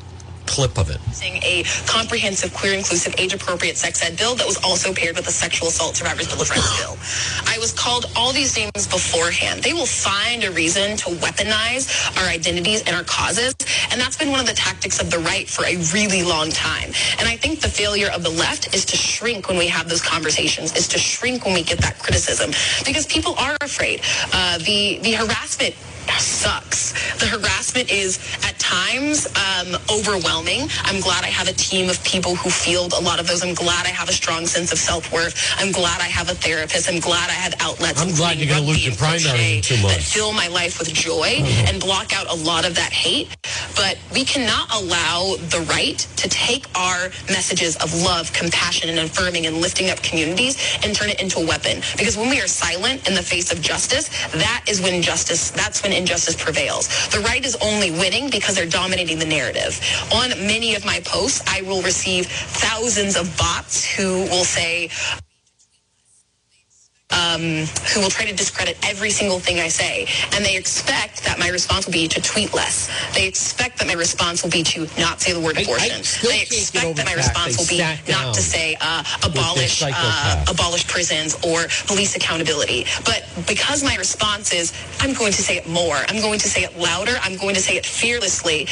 [0.45, 0.99] clip of it.
[1.23, 5.31] A comprehensive, queer, inclusive, age appropriate sex ed bill that was also paired with a
[5.31, 6.97] sexual assault survivors bill of rights bill.
[7.47, 9.63] I was called all these names beforehand.
[9.63, 13.55] They will find a reason to weaponize our identities and our causes.
[13.91, 16.91] And that's been one of the tactics of the right for a really long time.
[17.19, 20.01] And I think the failure of the left is to shrink when we have those
[20.01, 22.51] conversations, is to shrink when we get that criticism
[22.85, 24.01] because people are afraid.
[24.33, 25.75] Uh, the, the harassment
[26.11, 26.93] sucks.
[27.19, 30.67] The harassment is at times um, overwhelming.
[30.83, 33.43] I'm glad I have a team of people who field a lot of those.
[33.43, 35.35] I'm glad I have a strong sense of self-worth.
[35.57, 36.89] I'm glad I have a therapist.
[36.89, 38.01] I'm glad I have outlets.
[38.01, 41.79] I'm glad you're lose rugby your and primary That fill my life with joy and
[41.79, 43.35] block out a lot of that hate.
[43.75, 49.45] But we cannot allow the right to take our messages of love, compassion, and affirming
[49.45, 51.81] and lifting up communities and turn it into a weapon.
[51.97, 55.83] Because when we are silent in the face of justice, that is when justice, that's
[55.83, 56.87] when injustice prevails.
[57.09, 59.79] The right is only winning because they're dominating the narrative.
[60.13, 64.89] On many of my posts, I will receive thousands of bots who will say,
[67.13, 70.07] um, who will try to discredit every single thing I say.
[70.35, 72.89] And they expect that my response will be to tweet less.
[73.13, 76.01] They expect that my response will be to not say the word I- I abortion.
[76.23, 77.77] they expect that my response will be
[78.09, 82.85] not to say uh, abolish uh, abolish prisons or police accountability.
[83.05, 85.95] But because my response is, I'm going to say it more.
[86.09, 87.15] I'm going to say it louder.
[87.21, 88.67] I'm going to say it fearlessly.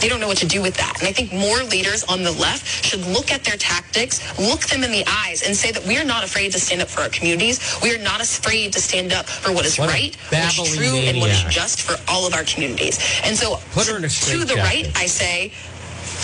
[0.00, 0.94] They don't know what to do with that.
[1.00, 4.82] And I think more leaders on the left should look at their tactics, look them
[4.82, 7.08] in the eyes, and say that we are not afraid to stand up for our
[7.10, 7.60] communities.
[7.82, 10.72] We are not afraid to stand up for what is What right, what is babbling
[10.74, 12.98] true, and what is just for all of our communities.
[13.24, 14.58] And so, Put her in a to the straitjacket.
[14.64, 15.52] right, I say,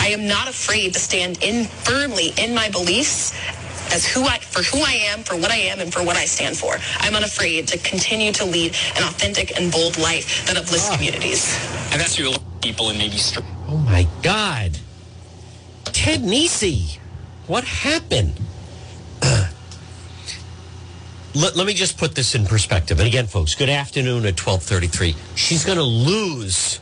[0.00, 3.32] I am not afraid to stand in firmly in my beliefs
[3.92, 6.26] as who I for who I am, for what I am, and for what I
[6.26, 6.76] stand for.
[7.00, 10.94] I'm unafraid to continue to lead an authentic and bold life that uplifts Ah.
[10.96, 11.56] communities.
[11.92, 14.78] And that's you to people in maybe str- Oh my God.
[15.86, 16.98] Ted Nesi.
[17.46, 18.34] What happened?
[21.36, 22.98] let, let me just put this in perspective.
[22.98, 25.14] And again, folks, good afternoon at 1233.
[25.34, 26.80] She's going to lose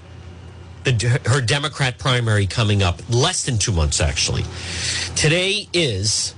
[0.85, 4.45] the, her Democrat primary coming up less than two months, actually.
[5.17, 6.35] Today is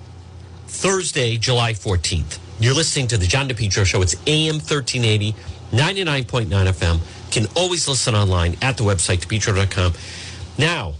[0.67, 2.39] Thursday, July 14th.
[2.59, 4.01] You're listening to the John DePetro Show.
[4.01, 5.35] It's AM 1380,
[5.73, 7.01] 99.9 FM.
[7.31, 9.93] Can always listen online at the website, depetro.com.
[10.57, 10.95] Now,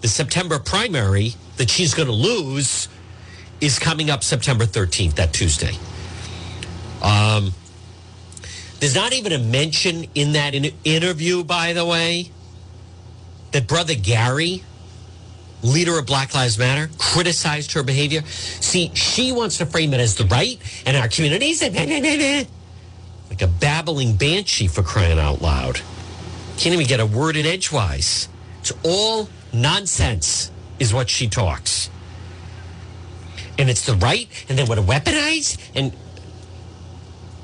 [0.00, 2.88] the September primary that she's going to lose
[3.60, 5.76] is coming up September 13th, that Tuesday.
[7.02, 7.52] Um,
[8.80, 12.30] there's not even a mention in that in- interview, by the way,
[13.52, 14.64] that brother Gary,
[15.62, 18.22] leader of Black Lives Matter, criticized her behavior.
[18.26, 24.16] See, she wants to frame it as the right and our communities, like a babbling
[24.16, 25.80] banshee for crying out loud.
[26.56, 28.28] Can't even get a word in edgewise.
[28.60, 31.90] It's all nonsense, is what she talks.
[33.58, 35.92] And it's the right, and they want to weaponize, and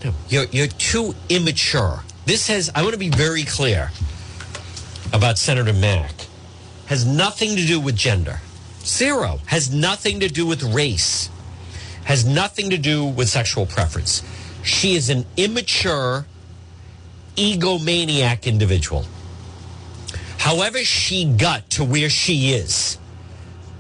[0.04, 2.02] no, you're you're too immature.
[2.26, 3.90] This has I want to be very clear
[5.12, 6.12] about Senator Mack.
[6.86, 8.40] Has nothing to do with gender.
[8.84, 9.40] Zero.
[9.46, 11.30] Has nothing to do with race.
[12.04, 14.22] Has nothing to do with sexual preference.
[14.62, 16.26] She is an immature,
[17.36, 19.04] egomaniac individual.
[20.38, 22.98] However, she got to where she is,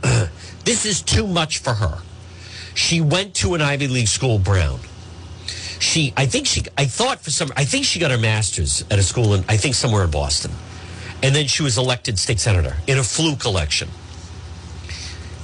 [0.64, 1.98] this is too much for her.
[2.74, 4.80] She went to an Ivy League school, Brown.
[5.78, 8.98] She, I think she, I thought for some, I think she got her master's at
[8.98, 10.50] a school in, I think somewhere in Boston.
[11.22, 13.88] And then she was elected state senator in a fluke election.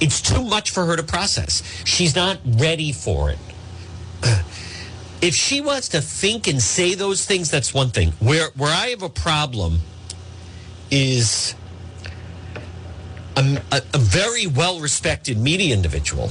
[0.01, 1.63] It's too much for her to process.
[1.85, 3.39] She's not ready for it.
[5.21, 8.11] If she wants to think and say those things, that's one thing.
[8.19, 9.79] Where where I have a problem
[10.91, 11.55] is
[13.35, 16.29] a, a, a very well respected media individual,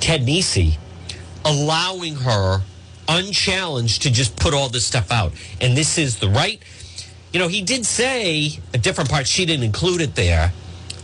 [0.00, 0.78] Ted Nesi,
[1.44, 2.62] allowing her
[3.08, 5.32] unchallenged to just put all this stuff out.
[5.60, 6.60] And this is the right.
[7.32, 10.52] You know, he did say a different part, she didn't include it there,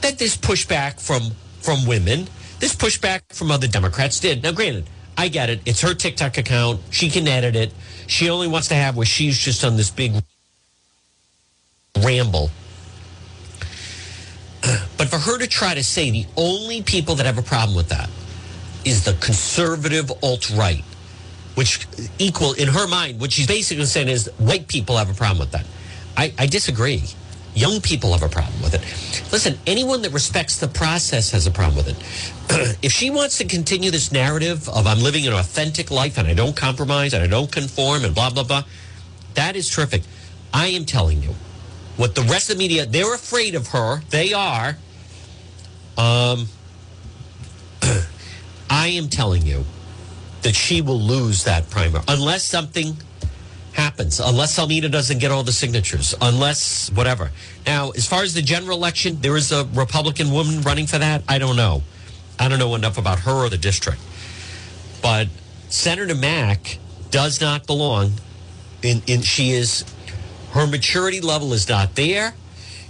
[0.01, 2.27] that this pushback from from women,
[2.59, 4.43] this pushback from other Democrats did.
[4.43, 5.61] Now, granted, I get it.
[5.65, 6.81] It's her TikTok account.
[6.91, 7.73] She can edit it.
[8.07, 10.13] She only wants to have where she's just on this big
[12.03, 12.51] ramble.
[14.97, 17.89] But for her to try to say the only people that have a problem with
[17.89, 18.09] that
[18.85, 20.85] is the conservative alt right,
[21.55, 21.87] which
[22.19, 25.53] equal in her mind, what she's basically saying is white people have a problem with
[25.53, 25.67] that.
[26.17, 27.05] I, I disagree.
[27.55, 28.81] Young people have a problem with it.
[29.31, 32.77] Listen, anyone that respects the process has a problem with it.
[32.83, 36.33] if she wants to continue this narrative of I'm living an authentic life and I
[36.33, 38.65] don't compromise and I don't conform and blah, blah, blah,
[39.35, 40.03] that is terrific.
[40.55, 41.35] I am telling you,
[41.97, 44.01] what the rest of the media, they're afraid of her.
[44.09, 44.79] They are.
[45.99, 46.47] Um,
[48.71, 49.65] I am telling you
[50.43, 52.97] that she will lose that primary unless something
[53.73, 57.31] happens, unless Almeida doesn't get all the signatures, unless whatever.
[57.67, 61.23] Now, as far as the general election, there is a Republican woman running for that.
[61.29, 61.83] I don't know.
[62.39, 64.01] I don't know enough about her or the district.
[65.03, 65.29] But
[65.69, 66.79] Senator Mack
[67.11, 68.13] does not belong
[68.83, 69.85] in, in she is
[70.53, 72.35] Her maturity level is not there.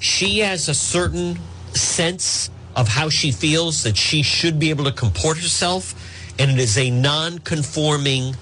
[0.00, 1.38] She has a certain
[1.74, 5.94] sense of how she feels that she should be able to comport herself,
[6.38, 8.36] and it is a non conforming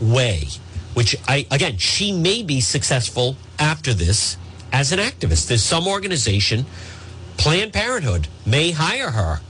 [0.00, 0.44] way,
[0.94, 4.36] which I, again, she may be successful after this
[4.72, 5.48] as an activist.
[5.48, 6.66] There's some organization,
[7.36, 9.40] Planned Parenthood, may hire her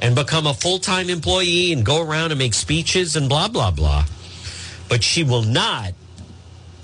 [0.00, 3.70] and become a full time employee and go around and make speeches and blah, blah,
[3.70, 4.04] blah.
[4.88, 5.92] But she will not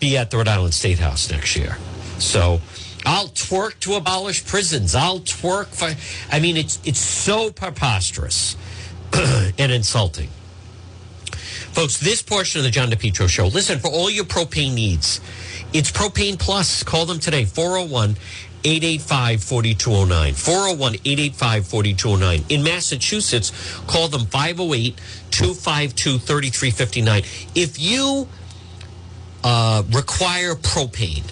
[0.00, 1.78] be at the Rhode Island State House next year.
[2.18, 2.60] So
[3.06, 4.94] I'll twerk to abolish prisons.
[4.94, 5.94] I'll twerk for,
[6.30, 8.56] I mean, it's, it's so preposterous
[9.58, 10.28] and insulting.
[11.72, 15.20] Folks, this portion of the John DePetro show, listen, for all your propane needs,
[15.72, 16.84] it's Propane Plus.
[16.84, 18.16] Call them today, 401
[18.64, 20.34] 885 4209.
[20.34, 22.44] 401 885 4209.
[22.48, 23.50] In Massachusetts,
[23.86, 24.96] call them 508
[25.30, 27.22] 252 3359.
[27.54, 28.28] If you
[29.42, 31.24] uh, require propane,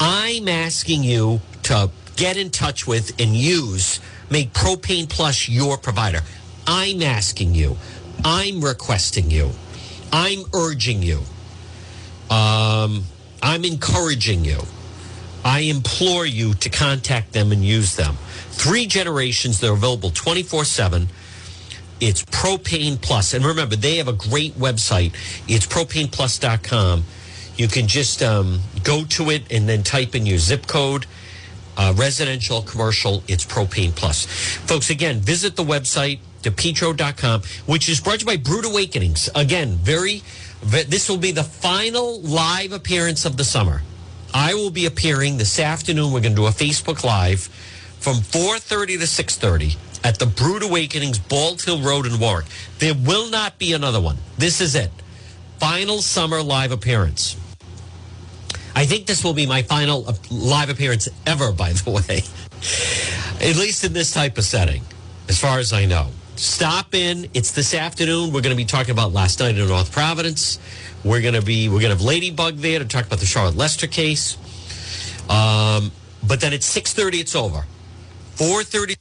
[0.00, 6.22] I'm asking you to get in touch with and use, make Propane Plus your provider.
[6.66, 7.76] I'm asking you.
[8.24, 9.50] I'm requesting you.
[10.12, 11.20] I'm urging you.
[12.30, 13.04] Um,
[13.42, 14.60] I'm encouraging you.
[15.44, 18.16] I implore you to contact them and use them.
[18.50, 21.08] Three generations, they're available 24 7.
[22.00, 23.34] It's Propane Plus.
[23.34, 25.14] And remember, they have a great website.
[25.48, 27.04] It's propaneplus.com.
[27.56, 31.06] You can just um, go to it and then type in your zip code.
[31.76, 34.26] Uh, residential, commercial, it's Propane Plus.
[34.26, 39.28] Folks, again, visit the website, depetro.com, which is brought to you by Brewed Awakenings.
[39.34, 40.22] Again, very,
[40.62, 43.82] ve- this will be the final live appearance of the summer.
[44.32, 46.12] I will be appearing this afternoon.
[46.12, 47.42] We're going to do a Facebook Live
[48.00, 52.46] from 4.30 to 6.30 at the Brewed Awakenings, Bald Hill Road in Warwick.
[52.78, 54.16] There will not be another one.
[54.36, 54.90] This is it.
[55.58, 57.36] Final summer live appearance.
[58.76, 62.22] I think this will be my final uh, live appearance ever, by the way.
[63.48, 64.82] At least in this type of setting,
[65.28, 66.08] as far as I know.
[66.36, 67.28] Stop in.
[67.32, 68.32] It's this afternoon.
[68.32, 70.58] We're going to be talking about last night in North Providence.
[71.04, 73.56] We're going to be we're going to have Ladybug there to talk about the Charlotte
[73.56, 74.36] Lester case.
[75.30, 75.92] Um,
[76.26, 77.64] but then at six thirty, it's over.
[78.34, 78.96] Four thirty.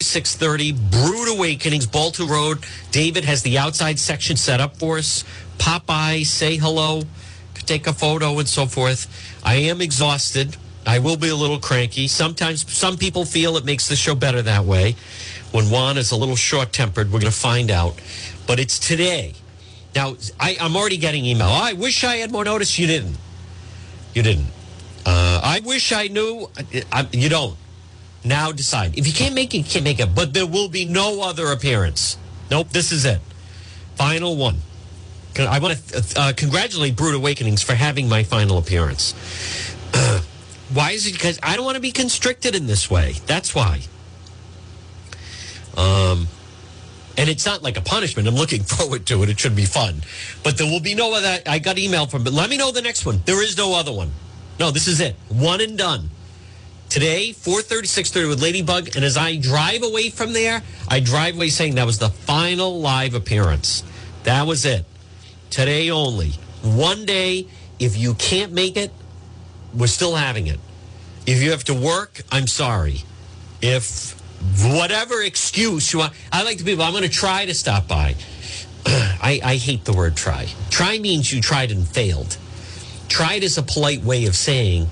[0.00, 5.24] 6.30 brewed awakenings bald hill road david has the outside section set up for us
[5.58, 7.02] pop by say hello
[7.66, 9.08] take a photo and so forth
[9.44, 10.56] i am exhausted
[10.86, 14.40] i will be a little cranky sometimes some people feel it makes the show better
[14.40, 14.94] that way
[15.52, 17.94] when juan is a little short-tempered we're going to find out
[18.46, 19.34] but it's today
[19.94, 23.16] now I, i'm already getting email i wish i had more notice you didn't
[24.14, 24.46] you didn't
[25.06, 26.48] uh, i wish i knew
[26.92, 27.56] I, you don't
[28.24, 28.98] now decide.
[28.98, 30.14] If you can't make it, you can't make it.
[30.14, 32.16] But there will be no other appearance.
[32.50, 33.20] Nope, this is it.
[33.96, 34.58] Final one.
[35.38, 39.12] I want to uh, congratulate Brewed Awakenings for having my final appearance.
[40.72, 41.12] why is it?
[41.12, 43.14] Because I don't want to be constricted in this way.
[43.26, 43.82] That's why.
[45.78, 46.26] Um,
[47.16, 48.28] and it's not like a punishment.
[48.28, 49.28] I'm looking forward to it.
[49.28, 50.02] It should be fun.
[50.42, 51.38] But there will be no other.
[51.46, 52.24] I got email from.
[52.24, 53.20] But let me know the next one.
[53.24, 54.10] There is no other one.
[54.60, 55.14] No, this is it.
[55.28, 56.10] One and done.
[56.88, 58.96] Today, 4.30, 6.30 with Ladybug.
[58.96, 62.80] And as I drive away from there, I drive away saying that was the final
[62.80, 63.84] live appearance.
[64.24, 64.86] That was it.
[65.50, 66.30] Today only.
[66.62, 67.46] One day,
[67.78, 68.90] if you can't make it,
[69.74, 70.58] we're still having it.
[71.26, 73.02] If you have to work, I'm sorry.
[73.60, 74.20] If
[74.60, 78.14] whatever excuse you want, I like to be, I'm going to try to stop by.
[78.86, 80.48] I, I hate the word try.
[80.70, 82.36] Try means you tried and failed.
[83.08, 84.86] Tried is a polite way of saying,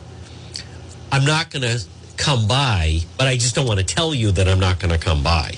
[1.12, 1.84] I'm not going to
[2.16, 4.98] come by, but I just don't want to tell you that I'm not going to
[4.98, 5.54] come by.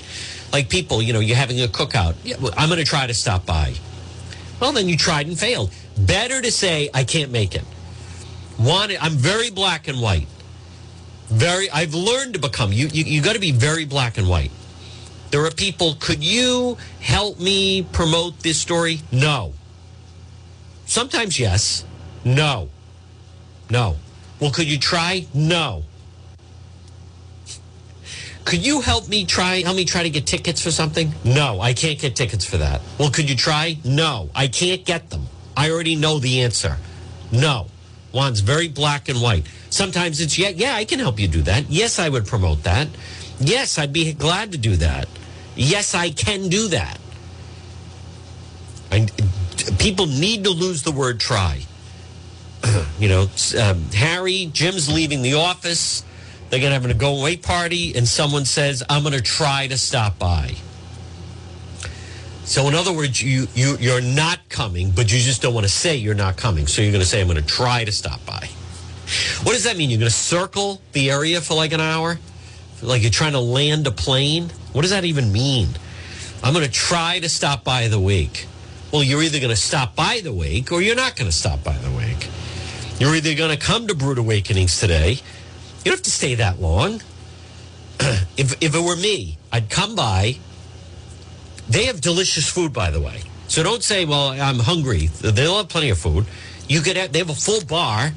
[0.51, 2.15] Like people, you know, you're having a cookout.
[2.57, 3.73] I'm going to try to stop by.
[4.59, 5.71] Well, then you tried and failed.
[5.97, 7.63] Better to say I can't make it.
[8.57, 10.27] One, I'm very black and white.
[11.29, 12.73] Very, I've learned to become.
[12.73, 14.51] You, you, you got to be very black and white.
[15.31, 15.95] There are people.
[15.99, 19.01] Could you help me promote this story?
[19.11, 19.53] No.
[20.85, 21.85] Sometimes yes.
[22.25, 22.69] No.
[23.69, 23.97] No.
[24.39, 25.27] Well, could you try?
[25.33, 25.83] No.
[28.45, 31.13] Could you help me try help me try to get tickets for something?
[31.23, 32.81] No, I can't get tickets for that.
[32.97, 33.77] Well, could you try?
[33.85, 35.27] No, I can't get them.
[35.55, 36.77] I already know the answer.
[37.31, 37.67] No.
[38.11, 39.45] Juan's very black and white.
[39.69, 41.69] Sometimes it's yeah, yeah, I can help you do that.
[41.69, 42.87] Yes, I would promote that.
[43.39, 45.07] Yes, I'd be glad to do that.
[45.55, 46.99] Yes, I can do that.
[48.91, 49.07] I,
[49.77, 51.65] people need to lose the word try
[52.99, 53.27] you know,
[53.61, 56.03] um, Harry, Jim's leaving the office.
[56.49, 59.67] They're going to have a go away party, and someone says, I'm going to try
[59.67, 60.55] to stop by.
[62.49, 65.71] So in other words, you you you're not coming, but you just don't want to
[65.71, 66.65] say you're not coming.
[66.65, 68.49] So you're going to say I'm going to try to stop by.
[69.43, 69.91] What does that mean?
[69.91, 72.17] You're going to circle the area for like an hour?
[72.81, 74.49] Like you're trying to land a plane?
[74.73, 75.67] What does that even mean?
[76.41, 78.47] I'm going to try to stop by the wake.
[78.91, 81.63] Well, you're either going to stop by the wake or you're not going to stop
[81.63, 82.29] by the wake.
[82.99, 85.11] You're either going to come to Brewed Awakenings today.
[85.11, 86.95] You don't have to stay that long.
[88.37, 90.39] if, if it were me, I'd come by.
[91.69, 93.21] They have delicious food, by the way.
[93.47, 95.07] So don't say, well, I'm hungry.
[95.07, 96.25] They'll have plenty of food.
[96.67, 98.11] You could have, they have a full bar.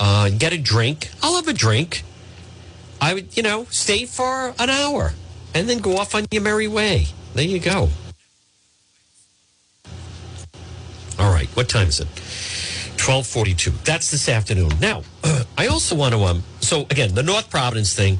[0.00, 1.10] Uh, get a drink.
[1.22, 2.02] I'll have a drink.
[3.00, 5.12] I would, you know, stay for an hour
[5.54, 7.06] and then go off on your merry way.
[7.34, 7.88] There you go.
[11.18, 12.08] All right, what time is it?
[12.96, 13.70] 1242.
[13.84, 14.70] That's this afternoon.
[14.80, 15.02] Now,
[15.58, 18.18] I also want to, um, so again, the North Providence thing,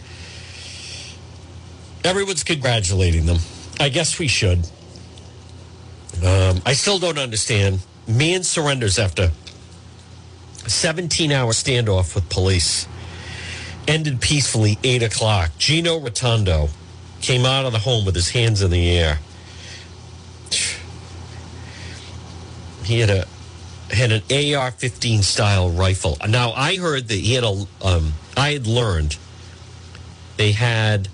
[2.05, 3.39] everyone's congratulating them.
[3.79, 4.59] I guess we should.
[6.25, 7.81] Um, I still don't understand.
[8.09, 9.31] Man surrenders after
[10.67, 12.89] 17 hour standoff with police.
[13.87, 15.53] Ended peacefully, 8 o'clock.
[15.59, 16.71] Gino Rotondo
[17.21, 19.21] came out of the home with his hands in the air.
[22.85, 23.27] He had a
[23.91, 26.19] had an AR-15 style rifle.
[26.29, 27.67] Now I heard that he had a.
[27.83, 29.17] Um, I had learned
[30.37, 31.09] they had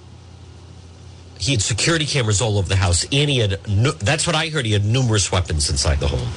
[1.43, 3.53] he had security cameras all over the house, and he had.
[3.64, 4.64] That's what I heard.
[4.64, 6.28] He had numerous weapons inside the home.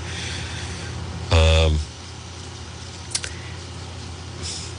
[1.31, 1.77] Um,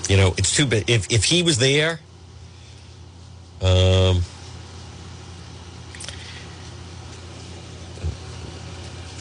[0.08, 2.00] you know, it's too bad if if he was there.
[3.62, 4.22] Um.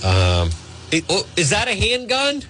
[0.04, 0.50] Um,
[0.92, 2.42] it- oh, is that a handgun?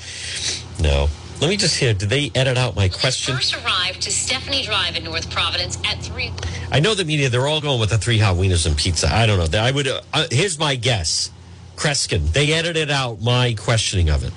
[0.80, 1.08] no.
[1.40, 1.94] Let me just hear.
[1.94, 3.36] Did they edit out my question?
[3.36, 6.32] First arrived to Stephanie Drive in North Providence at 3
[6.72, 9.08] I know the media, they're all going with the three hot wieners and pizza.
[9.12, 9.58] I don't know.
[9.58, 11.30] I would, uh, uh, here's my guess
[11.76, 12.32] Kreskin.
[12.32, 14.32] They edited out my questioning of it.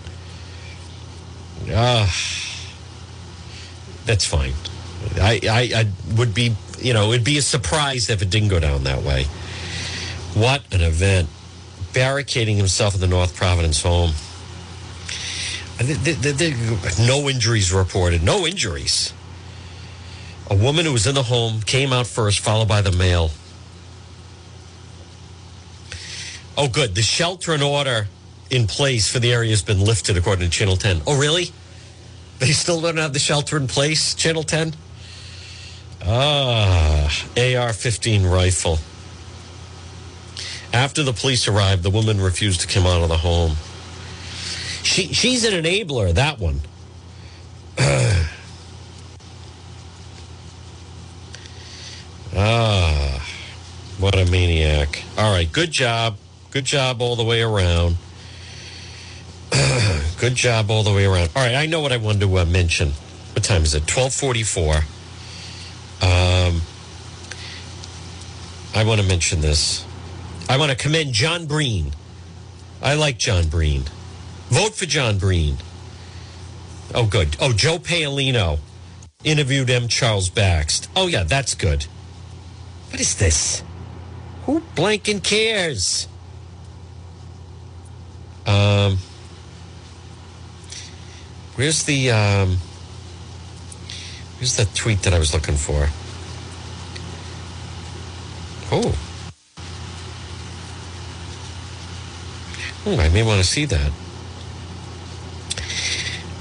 [1.74, 2.06] Ah,
[4.06, 4.54] that's fine.
[5.16, 8.60] I, I, I would be, you know, it'd be a surprise if it didn't go
[8.60, 9.24] down that way.
[10.36, 11.30] What an event.
[11.94, 14.12] Barricading himself in the North Providence home.
[17.00, 18.24] No injuries reported.
[18.24, 19.14] No injuries.
[20.50, 23.32] A woman who was in the home came out first, followed by the male.
[26.58, 26.94] Oh, good.
[26.96, 28.08] The shelter and order
[28.50, 31.02] in place for the area has been lifted, according to Channel 10.
[31.08, 31.52] Oh, really?
[32.40, 34.74] They still don't have the shelter in place, Channel 10?
[36.04, 38.80] Ah, AR 15 rifle.
[40.74, 43.56] After the police arrived, the woman refused to come out of the home.
[44.84, 46.62] She, she's an enabler, that one.
[52.34, 53.28] Ah,
[54.00, 55.04] what a maniac.
[55.18, 56.16] All right, good job.
[56.52, 57.98] Good job all the way around.
[60.18, 61.30] good job all the way around.
[61.36, 62.94] All right, I know what I wanted to uh, mention.
[63.34, 63.82] What time is it?
[63.82, 64.76] 1244.
[66.04, 66.62] Um,
[68.74, 69.86] I want to mention this.
[70.50, 71.92] I want to commend John Breen.
[72.82, 73.84] I like John Breen.
[74.52, 75.56] Vote for John Breen.
[76.94, 77.38] Oh, good.
[77.40, 78.60] Oh, Joe Paolino
[79.24, 79.88] interviewed M.
[79.88, 80.90] Charles Bakst.
[80.94, 81.86] Oh, yeah, that's good.
[82.90, 83.64] What is this?
[84.44, 86.06] Who blanking cares?
[88.46, 88.98] Um,
[91.56, 92.58] where's the um,
[94.38, 95.88] where's the tweet that I was looking for?
[98.70, 98.98] Oh,
[102.86, 103.94] oh, I may want to see that.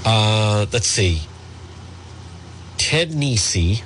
[0.05, 1.23] Uh, let's see.
[2.79, 3.83] Ted Nesi.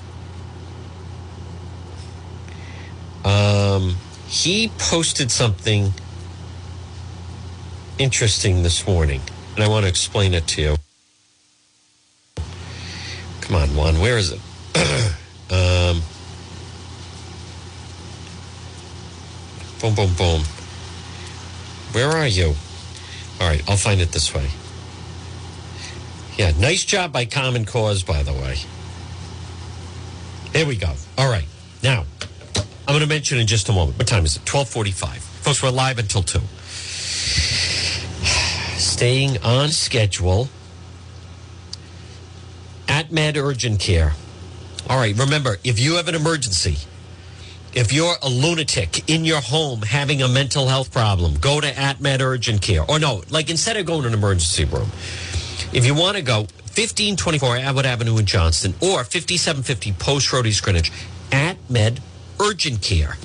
[3.25, 3.97] Um,
[4.29, 5.93] he posted something
[7.99, 9.21] interesting this morning,
[9.55, 10.77] and I want to explain it to you.
[13.41, 14.41] Come on, Juan, where is it?
[15.51, 16.03] um,
[19.81, 20.43] boom, boom, boom.
[21.93, 22.55] Where are you?
[23.41, 24.49] All right, I'll find it this way.
[26.37, 28.57] Yeah, nice job by Common Cause, by the way.
[30.53, 30.93] There we go.
[31.17, 31.47] All right,
[31.83, 32.05] now.
[32.87, 33.97] I'm going to mention in just a moment.
[33.97, 34.41] What time is it?
[34.41, 35.23] 1245.
[35.23, 36.39] Folks, we're live until 2.
[38.77, 40.49] Staying on schedule
[42.87, 44.13] AtMed Urgent Care.
[44.91, 46.77] All right, remember, if you have an emergency,
[47.73, 52.21] if you're a lunatic in your home having a mental health problem, go to AtMed
[52.21, 52.83] Urgent Care.
[52.89, 54.91] Or no, like instead of going to an emergency room,
[55.75, 56.41] if you want to go,
[56.77, 60.93] 1524 Atwood Avenue in Johnston or 5750 Post Road East Greenwich
[61.33, 62.01] at Med
[62.41, 63.17] Urgent Care.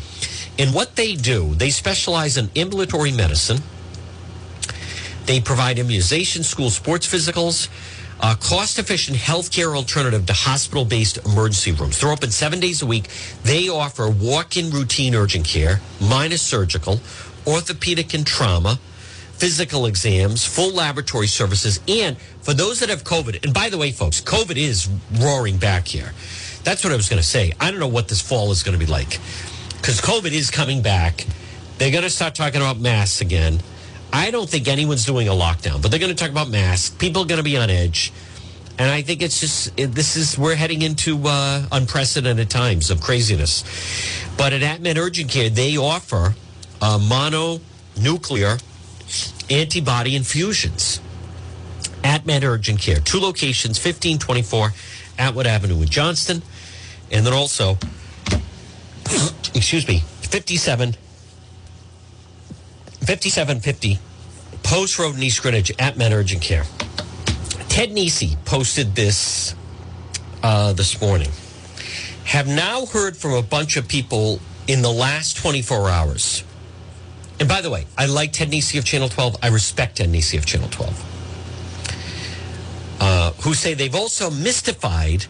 [0.57, 3.59] And what they do, they specialize in ambulatory medicine.
[5.25, 7.69] They provide immunization, school sports physicals,
[8.19, 12.01] uh, cost efficient healthcare alternative to hospital based emergency rooms.
[12.01, 13.09] They're open seven days a week.
[13.43, 16.99] They offer walk in routine urgent care, minus surgical,
[17.47, 18.79] orthopedic and trauma,
[19.39, 23.91] physical exams, full laboratory services, and for those that have COVID, and by the way,
[23.91, 26.11] folks, COVID is roaring back here.
[26.63, 27.53] That's what I was going to say.
[27.59, 29.19] I don't know what this fall is going to be like
[29.77, 31.25] because COVID is coming back.
[31.77, 33.61] They're going to start talking about masks again.
[34.11, 36.89] I don't think anyone's doing a lockdown, but they're going to talk about masks.
[36.89, 38.11] People are going to be on edge.
[38.77, 43.63] And I think it's just, this is, we're heading into uh, unprecedented times of craziness.
[44.37, 46.35] But at AtMed Urgent Care, they offer
[46.81, 48.61] uh, mononuclear
[49.49, 51.01] antibody infusions.
[52.03, 54.73] AtMed Urgent Care, two locations, 1524
[55.17, 56.41] Atwood Avenue in Johnston.
[57.11, 57.77] And then also,
[59.53, 60.93] excuse me, 57
[63.01, 63.99] 5750
[64.63, 66.63] Post Road in East Greenwich AtMed Urgent Care.
[67.69, 69.55] Ted Nesi posted this
[70.43, 71.29] uh, this morning.
[72.25, 76.43] Have now heard from a bunch of people in the last 24 hours.
[77.39, 79.37] And by the way, I like Ted Nesi of Channel 12.
[79.41, 81.05] I respect Ted Nesi of Channel 12.
[83.01, 85.23] Uh, who say they've also mystified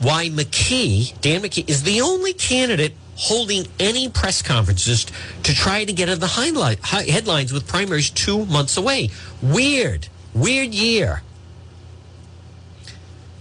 [0.00, 5.06] why McKee, Dan McKee, is the only candidate holding any press conferences
[5.42, 9.10] to try to get in the highlight, high headlines with primaries two months away.
[9.42, 11.22] Weird, weird year.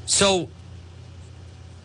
[0.06, 0.50] So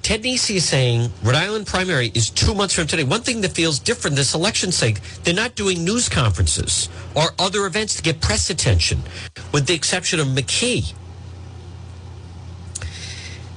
[0.09, 3.05] Ted Nesi is saying Rhode Island primary is two months from today.
[3.05, 7.67] One thing that feels different this election sake, they're not doing news conferences or other
[7.67, 9.03] events to get press attention,
[9.53, 10.95] with the exception of McKee.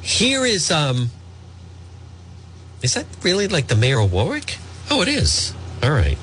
[0.02, 1.12] Here is um
[2.82, 4.58] is that really like the mayor of Warwick?
[4.90, 5.56] Oh, it is.
[5.82, 6.18] All right.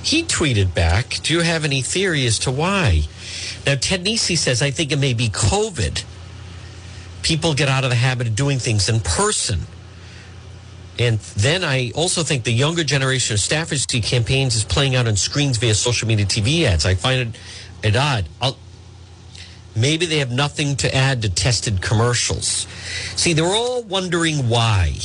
[0.00, 3.08] He tweeted back, Do you have any theory as to why?
[3.66, 6.04] Now, Ted Nesi says, I think it may be COVID.
[7.22, 9.60] People get out of the habit of doing things in person.
[10.98, 15.08] And then I also think the younger generation of staffers see campaigns is playing out
[15.08, 16.84] on screens via social media TV ads.
[16.84, 17.38] I find it,
[17.82, 18.26] it odd.
[18.40, 18.58] I'll,
[19.74, 22.66] maybe they have nothing to add to tested commercials.
[23.16, 24.96] See, they're all wondering why.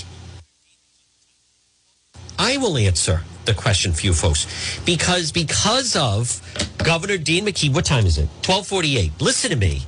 [2.38, 4.48] I will answer the question for you folks
[4.86, 6.42] because because of
[6.80, 7.74] Governor Dan McKee.
[7.74, 8.28] What time is it?
[8.42, 9.12] Twelve forty eight.
[9.22, 9.84] Listen to me,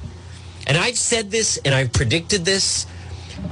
[0.67, 2.85] and I've said this and I've predicted this,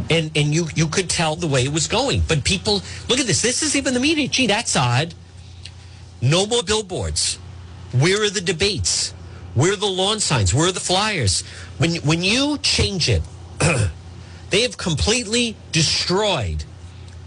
[0.10, 2.22] and and you you could tell the way it was going.
[2.28, 3.42] But people look at this.
[3.42, 4.28] This is even the media.
[4.28, 5.16] Gee, that's odd.
[6.22, 7.40] No more billboards.
[7.94, 9.12] Where are the debates?
[9.54, 10.54] Where are the lawn signs?
[10.54, 11.42] Where are the flyers?
[11.78, 13.24] When when you change it,
[14.50, 16.66] they have completely destroyed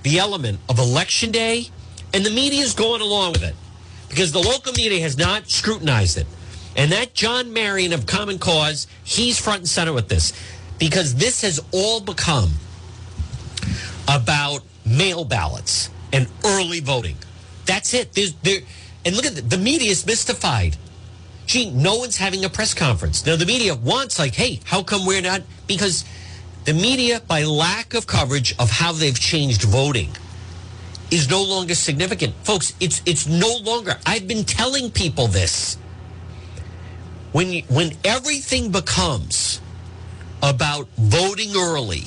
[0.02, 1.70] the element of election day,
[2.12, 3.54] and the media is going along with it
[4.10, 6.26] because the local media has not scrutinized it.
[6.78, 10.32] And that John Marion of Common Cause, he's front and center with this
[10.78, 12.52] because this has all become
[14.06, 17.16] about mail ballots and early voting.
[17.66, 18.12] That's it.
[18.12, 18.60] There's, there,
[19.04, 20.76] and look at the, the media is mystified.
[21.46, 23.26] Gee, no one's having a press conference.
[23.26, 25.42] Now, the media wants, like, hey, how come we're not?
[25.66, 26.04] Because
[26.64, 30.10] the media, by lack of coverage of how they've changed voting,
[31.10, 32.34] is no longer significant.
[32.44, 33.98] Folks, it's it's no longer.
[34.04, 35.78] I've been telling people this.
[37.32, 39.60] When you, when everything becomes
[40.42, 42.04] about voting early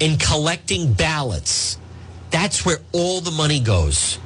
[0.00, 1.78] and collecting ballots,
[2.30, 4.18] that's where all the money goes.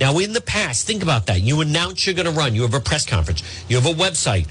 [0.00, 1.42] Now, in the past, think about that.
[1.42, 2.54] You announce you're going to run.
[2.54, 3.42] You have a press conference.
[3.68, 4.48] You have a website.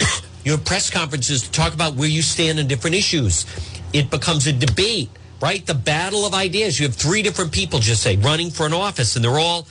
[0.44, 3.44] you have press conferences to talk about where you stand on different issues
[3.92, 5.10] it becomes a debate,
[5.40, 5.64] right?
[5.64, 6.80] The battle of ideas.
[6.80, 9.66] You have three different people, just say, running for an office, and they're all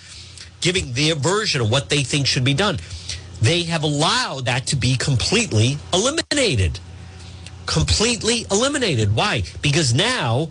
[0.62, 2.78] giving their version of what they think should be done.
[3.42, 6.80] They have allowed that to be completely eliminated.
[7.66, 9.16] Completely eliminated.
[9.16, 9.44] Why?
[9.62, 10.50] Because now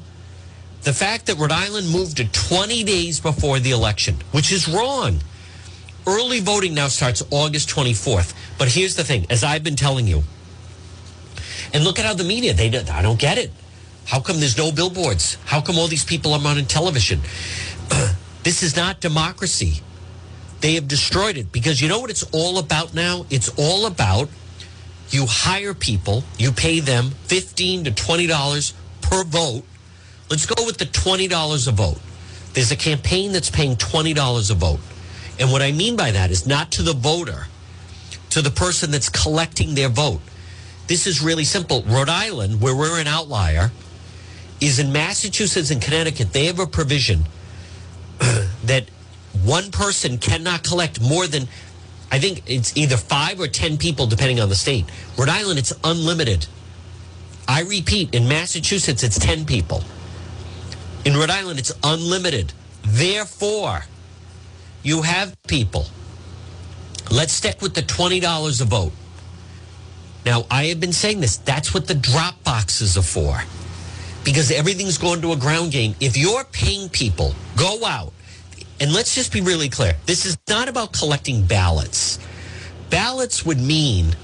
[0.83, 5.21] the fact that Rhode Island moved to 20 days before the election, which is wrong.
[6.07, 8.35] Early voting now starts August 24th.
[8.59, 10.23] But here's the thing, as I've been telling you,
[11.73, 13.53] and look at how the media, they I don't get it.
[14.07, 15.37] How come there's no billboards?
[15.45, 17.21] How come all these people are on television?
[18.43, 19.83] this is not democracy.
[20.61, 23.25] They have destroyed it because you know what it's all about now?
[23.31, 24.29] It's all about
[25.11, 29.65] you hire people, you pay them 15 to $20 per vote.
[30.29, 31.99] Let's go with the $20 a vote.
[32.53, 34.81] There's a campaign that's paying $20 a vote.
[35.39, 37.47] And what I mean by that is not to the voter,
[38.31, 40.21] to the person that's collecting their vote.
[40.87, 41.83] This is really simple.
[41.83, 43.73] Rhode Island, where we're an outlier,
[44.61, 46.33] is in Massachusetts and Connecticut.
[46.33, 47.25] They have a provision
[48.65, 48.85] that
[49.45, 51.49] one person cannot collect more than,
[52.11, 54.87] I think it's either five or 10 people, depending on the state.
[55.17, 56.47] Rhode Island, it's unlimited.
[57.49, 59.83] I repeat, in Massachusetts, it's 10 people.
[61.05, 62.53] In Rhode Island, it's unlimited.
[62.83, 63.85] Therefore,
[64.83, 65.87] you have people.
[67.11, 68.93] Let's stick with the $20 a vote.
[70.25, 71.39] Now, I have been saying this.
[71.39, 73.43] That's what the drop boxes are for.
[74.23, 75.95] Because everything's going to a ground game.
[75.99, 78.13] If you're paying people, go out.
[78.81, 79.95] And let's just be really clear.
[80.07, 82.19] This is not about collecting ballots.
[82.89, 84.17] Ballots would mean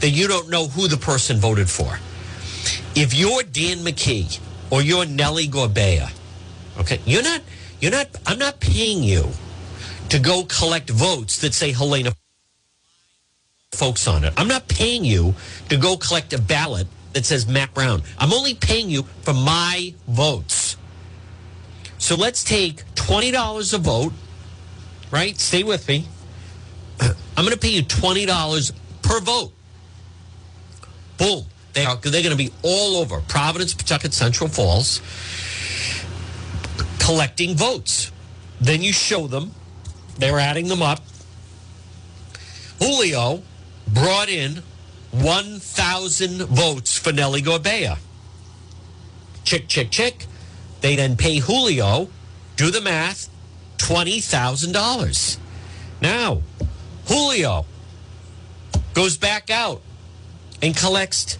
[0.00, 1.98] that you don't know who the person voted for.
[2.94, 4.38] If you're Dan McKee
[4.70, 6.10] or you're Nellie Gorbea,
[6.78, 7.40] okay, you're not,
[7.80, 9.30] you're not, I'm not paying you
[10.10, 12.12] to go collect votes that say Helena
[13.72, 14.32] Foulkes on it.
[14.36, 15.34] I'm not paying you
[15.70, 18.02] to go collect a ballot that says Matt Brown.
[18.18, 20.76] I'm only paying you for my votes.
[21.98, 24.12] So let's take $20 a vote,
[25.10, 25.38] right?
[25.38, 26.06] Stay with me.
[27.00, 28.72] I'm going to pay you $20
[29.02, 29.52] per vote.
[31.18, 31.44] Boom.
[31.72, 35.00] They are, they're going to be all over Providence, Pawtucket, Central Falls,
[36.98, 38.12] collecting votes.
[38.60, 39.52] Then you show them.
[40.18, 41.00] They're adding them up.
[42.78, 43.42] Julio
[43.88, 44.62] brought in
[45.12, 47.98] 1,000 votes for Nellie Gorbea.
[49.44, 50.26] Chick, chick, chick.
[50.82, 52.08] They then pay Julio,
[52.62, 53.28] do the math,
[53.78, 55.38] $20,000.
[56.00, 56.42] Now,
[57.08, 57.66] Julio
[58.94, 59.82] goes back out
[60.62, 61.38] and collects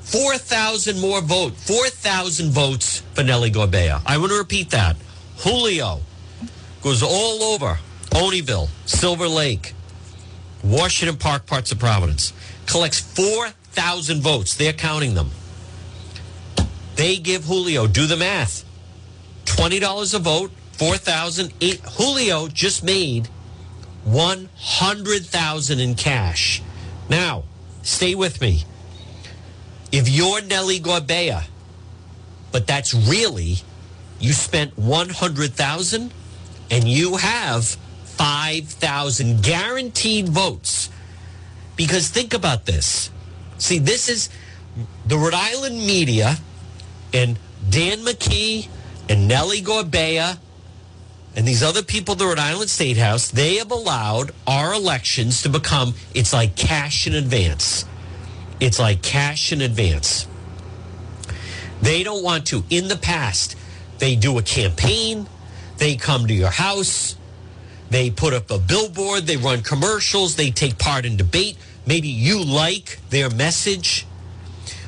[0.00, 4.00] 4,000 more votes, 4,000 votes for Nellie Gorbea.
[4.06, 4.96] I want to repeat that.
[5.40, 6.00] Julio
[6.80, 7.78] goes all over
[8.12, 9.74] Olneyville, Silver Lake,
[10.64, 12.32] Washington Park, parts of Providence,
[12.64, 14.54] collects 4,000 votes.
[14.54, 15.32] They're counting them.
[16.94, 18.65] They give Julio, do the math,
[19.56, 21.52] $20 a vote, 4,000.
[21.96, 23.28] Julio just made
[24.04, 26.62] 100,000 in cash.
[27.08, 27.44] Now,
[27.82, 28.64] stay with me.
[29.90, 31.44] If you're Nellie Gorbea,
[32.52, 33.56] but that's really,
[34.20, 36.12] you spent 100,000
[36.70, 40.90] and you have 5,000 guaranteed votes.
[41.76, 43.10] Because think about this.
[43.58, 44.28] See, this is
[45.06, 46.36] the Rhode Island media
[47.14, 47.38] and
[47.70, 48.68] Dan McKee
[49.08, 50.38] and Nellie Gorbea
[51.34, 55.42] and these other people at the Rhode Island State House, they have allowed our elections
[55.42, 57.84] to become, it's like cash in advance.
[58.58, 60.26] It's like cash in advance.
[61.82, 62.64] They don't want to.
[62.70, 63.56] In the past,
[63.98, 65.28] they do a campaign,
[65.76, 67.16] they come to your house,
[67.90, 71.56] they put up a billboard, they run commercials, they take part in debate.
[71.86, 74.06] Maybe you like their message.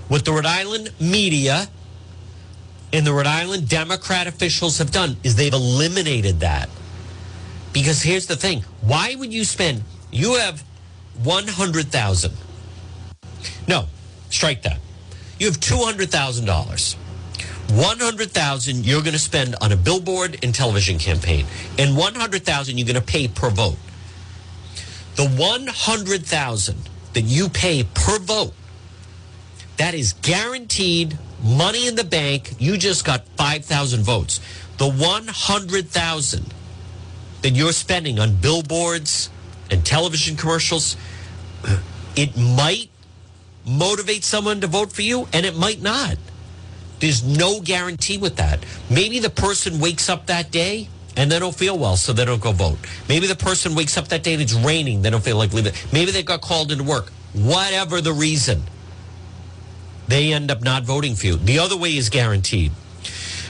[0.09, 1.69] What the Rhode Island media
[2.93, 6.69] and the Rhode Island Democrat officials have done is they've eliminated that.
[7.73, 10.63] Because here's the thing why would you spend, you have
[11.23, 12.33] 100,000.
[13.67, 13.87] No,
[14.31, 14.79] strike that.
[15.39, 16.97] You have $200,000.
[17.71, 21.45] 100,000 you're going to spend on a billboard and television campaign
[21.79, 23.77] and 100,000 you're going to pay per vote.
[25.17, 26.77] The 100,000
[27.13, 28.55] that you pay per vote
[29.77, 32.55] that is guaranteed money in the bank.
[32.59, 34.41] You just got 5,000 votes.
[34.79, 36.55] The 100,000
[37.43, 39.31] that you're spending on billboards
[39.71, 40.97] and television commercials,
[42.17, 42.91] it might
[43.67, 46.17] motivate someone to vote for you and it might not.
[47.01, 48.65] There's no guarantee with that.
[48.91, 52.41] Maybe the person wakes up that day and they don't feel well, so they don't
[52.41, 52.79] go vote.
[53.09, 55.73] Maybe the person wakes up that day and it's raining, they don't feel like leaving.
[55.93, 57.11] Maybe they got called into work.
[57.35, 58.63] Whatever the reason,
[60.09, 61.37] they end up not voting for you.
[61.37, 62.73] The other way is guaranteed.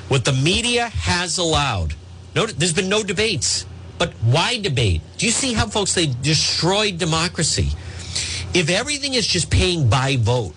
[0.08, 1.94] What the media has allowed,
[2.34, 3.66] no, there's been no debates.
[3.98, 5.00] But why debate?
[5.16, 7.70] Do you see how, folks, they destroyed democracy?
[8.54, 10.54] If everything is just paying by vote,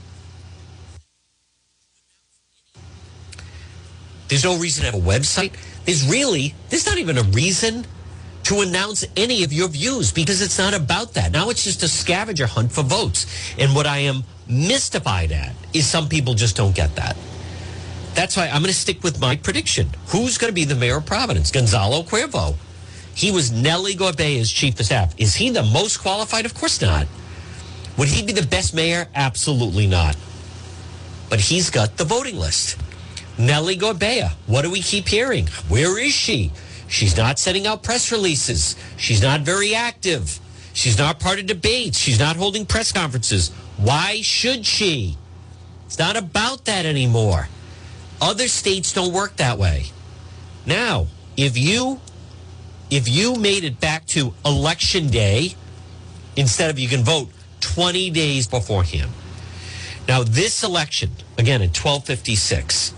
[4.31, 5.51] There's no reason to have a website.
[5.83, 7.85] There's really, there's not even a reason
[8.51, 11.31] to announce any of your views because it's not about that.
[11.31, 13.25] Now it's just a scavenger hunt for votes.
[13.57, 17.15] And what I am mystified at is some people just don't get that.
[18.13, 19.89] That's why I'm going to stick with my prediction.
[20.07, 21.49] Who's going to be the mayor of Providence?
[21.49, 22.55] Gonzalo Cuervo.
[23.15, 25.15] He was Nellie Gorbea's chief of staff.
[25.17, 26.45] Is he the most qualified?
[26.45, 27.07] Of course not.
[27.97, 29.07] Would he be the best mayor?
[29.15, 30.17] Absolutely not.
[31.29, 32.77] But he's got the voting list.
[33.37, 34.31] Nellie Gorbea.
[34.45, 35.47] What do we keep hearing?
[35.69, 36.51] Where is she?
[36.91, 38.75] She's not sending out press releases.
[38.97, 40.41] She's not very active.
[40.73, 41.97] She's not part of debates.
[41.97, 43.49] She's not holding press conferences.
[43.77, 45.17] Why should she?
[45.85, 47.47] It's not about that anymore.
[48.21, 49.85] Other states don't work that way.
[50.65, 52.01] Now, if you
[52.89, 55.55] if you made it back to election day,
[56.35, 57.29] instead of you can vote
[57.61, 59.11] 20 days beforehand.
[60.09, 62.93] Now, this election, again, in 1256,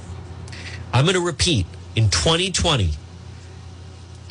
[0.92, 2.94] I'm going to repeat in 2020,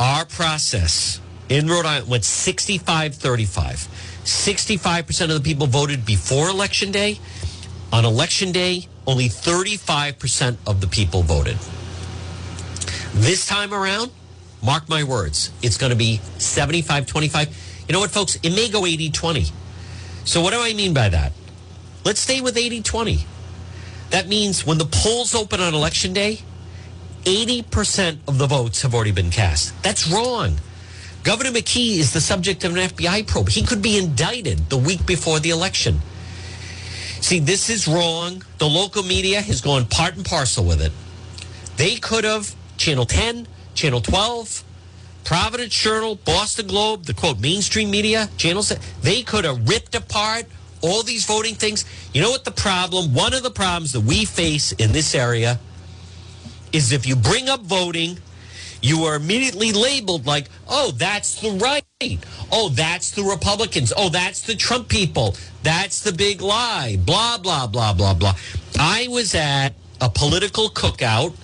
[0.02, 3.88] our process in Rhode Island went 65 35.
[4.24, 7.20] 65% of the people voted before election day.
[7.92, 11.56] On election day, only 35% of the people voted.
[13.14, 14.10] This time around,
[14.60, 17.84] mark my words, it's going to be 75 25.
[17.86, 18.36] You know what, folks?
[18.42, 19.46] It may go 80 20.
[20.24, 21.32] So, what do I mean by that?
[22.04, 23.26] Let's stay with 80 20.
[24.10, 26.40] That means when the polls open on election day,
[27.24, 29.80] 80% of the votes have already been cast.
[29.82, 30.56] That's wrong.
[31.22, 33.48] Governor McKee is the subject of an FBI probe.
[33.48, 36.00] He could be indicted the week before the election.
[37.20, 38.42] See, this is wrong.
[38.58, 40.92] The local media has gone part and parcel with it.
[41.76, 44.64] They could have, Channel 10, Channel 12,
[45.24, 50.46] Providence Journal, Boston Globe, the quote, mainstream media, channels, they could have ripped apart
[50.80, 51.84] all these voting things.
[52.12, 55.60] You know what the problem, one of the problems that we face in this area
[56.72, 58.18] is if you bring up voting,
[58.80, 61.84] you are immediately labeled like, oh, that's the right.
[62.50, 63.92] Oh, that's the Republicans.
[63.96, 65.36] Oh, that's the Trump people.
[65.62, 66.96] That's the big lie.
[66.96, 68.34] Blah, blah, blah, blah, blah.
[68.78, 69.70] I was at
[70.00, 71.36] a political cookout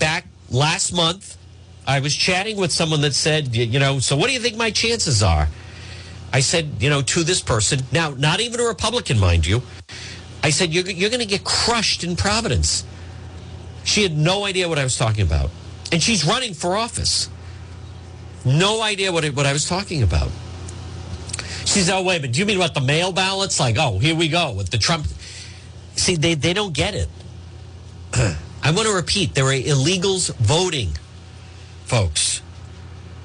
[0.00, 1.36] back last month.
[1.86, 4.70] I was chatting with someone that said, you know, so what do you think my
[4.70, 5.48] chances are?
[6.32, 9.62] I said, you know, to this person, now, not even a Republican, mind you.
[10.42, 12.84] I said, you're, you're going to get crushed in Providence.
[13.88, 15.48] She had no idea what I was talking about.
[15.90, 17.30] And she's running for office.
[18.44, 20.28] No idea what, it, what I was talking about.
[21.64, 22.34] She said, oh, wait a minute.
[22.34, 23.58] Do you mean about the mail ballots?
[23.58, 25.06] Like, oh, here we go with the Trump.
[25.96, 27.08] See, they, they don't get it.
[28.12, 30.90] I want to repeat there are illegals voting,
[31.86, 32.42] folks.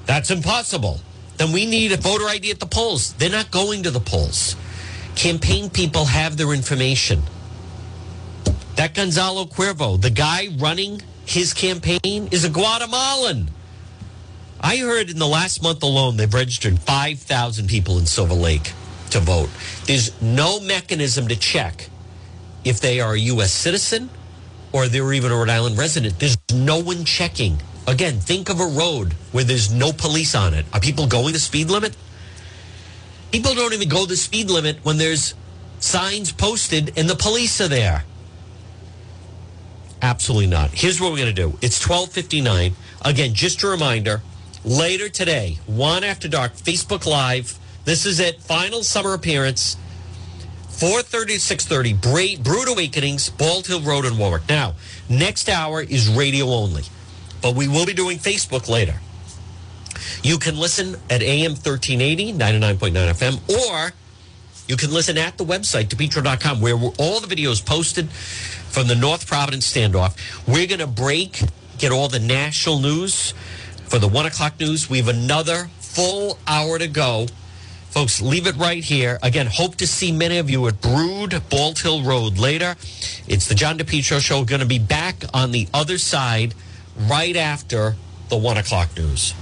[0.06, 0.98] That's impossible.
[1.36, 3.12] Then we need a voter ID at the polls.
[3.12, 4.56] They're not going to the polls.
[5.14, 7.22] Campaign people have their information.
[8.76, 13.50] That Gonzalo Cuervo, the guy running his campaign, is a Guatemalan.
[14.60, 18.72] I heard in the last month alone they've registered 5,000 people in Silver Lake
[19.10, 19.48] to vote.
[19.84, 21.88] There's no mechanism to check
[22.64, 23.52] if they are a U.S.
[23.52, 24.10] citizen
[24.72, 26.18] or they're even a Rhode Island resident.
[26.18, 27.58] There's no one checking.
[27.86, 30.66] Again, think of a road where there's no police on it.
[30.72, 31.96] Are people going the speed limit?
[33.30, 35.34] People don't even go the speed limit when there's
[35.78, 38.04] signs posted and the police are there.
[40.04, 40.68] Absolutely not.
[40.70, 41.56] Here's what we're going to do.
[41.62, 42.74] It's 12:59.
[43.06, 44.20] Again, just a reminder,
[44.62, 47.58] later today, one after dark, Facebook Live.
[47.86, 48.42] This is it.
[48.42, 49.78] Final summer appearance.
[50.68, 54.42] 4.30 to 6.30, Brewed Awakenings, Bald Hill Road in Warwick.
[54.46, 54.74] Now,
[55.08, 56.82] next hour is radio only,
[57.40, 58.96] but we will be doing Facebook later.
[60.22, 63.92] You can listen at AM 1380, 99.9 FM, or
[64.66, 68.08] you can listen at the website, depetro.com, where all the videos posted
[68.74, 70.16] from the North Providence standoff.
[70.48, 71.40] We're going to break,
[71.78, 73.32] get all the national news
[73.84, 74.90] for the one o'clock news.
[74.90, 77.28] We have another full hour to go.
[77.90, 79.20] Folks, leave it right here.
[79.22, 82.74] Again, hope to see many of you at Brewed Bald Hill Road later.
[83.28, 84.44] It's the John DePetro Show.
[84.44, 86.54] Going to be back on the other side
[86.96, 87.94] right after
[88.28, 89.34] the one o'clock news.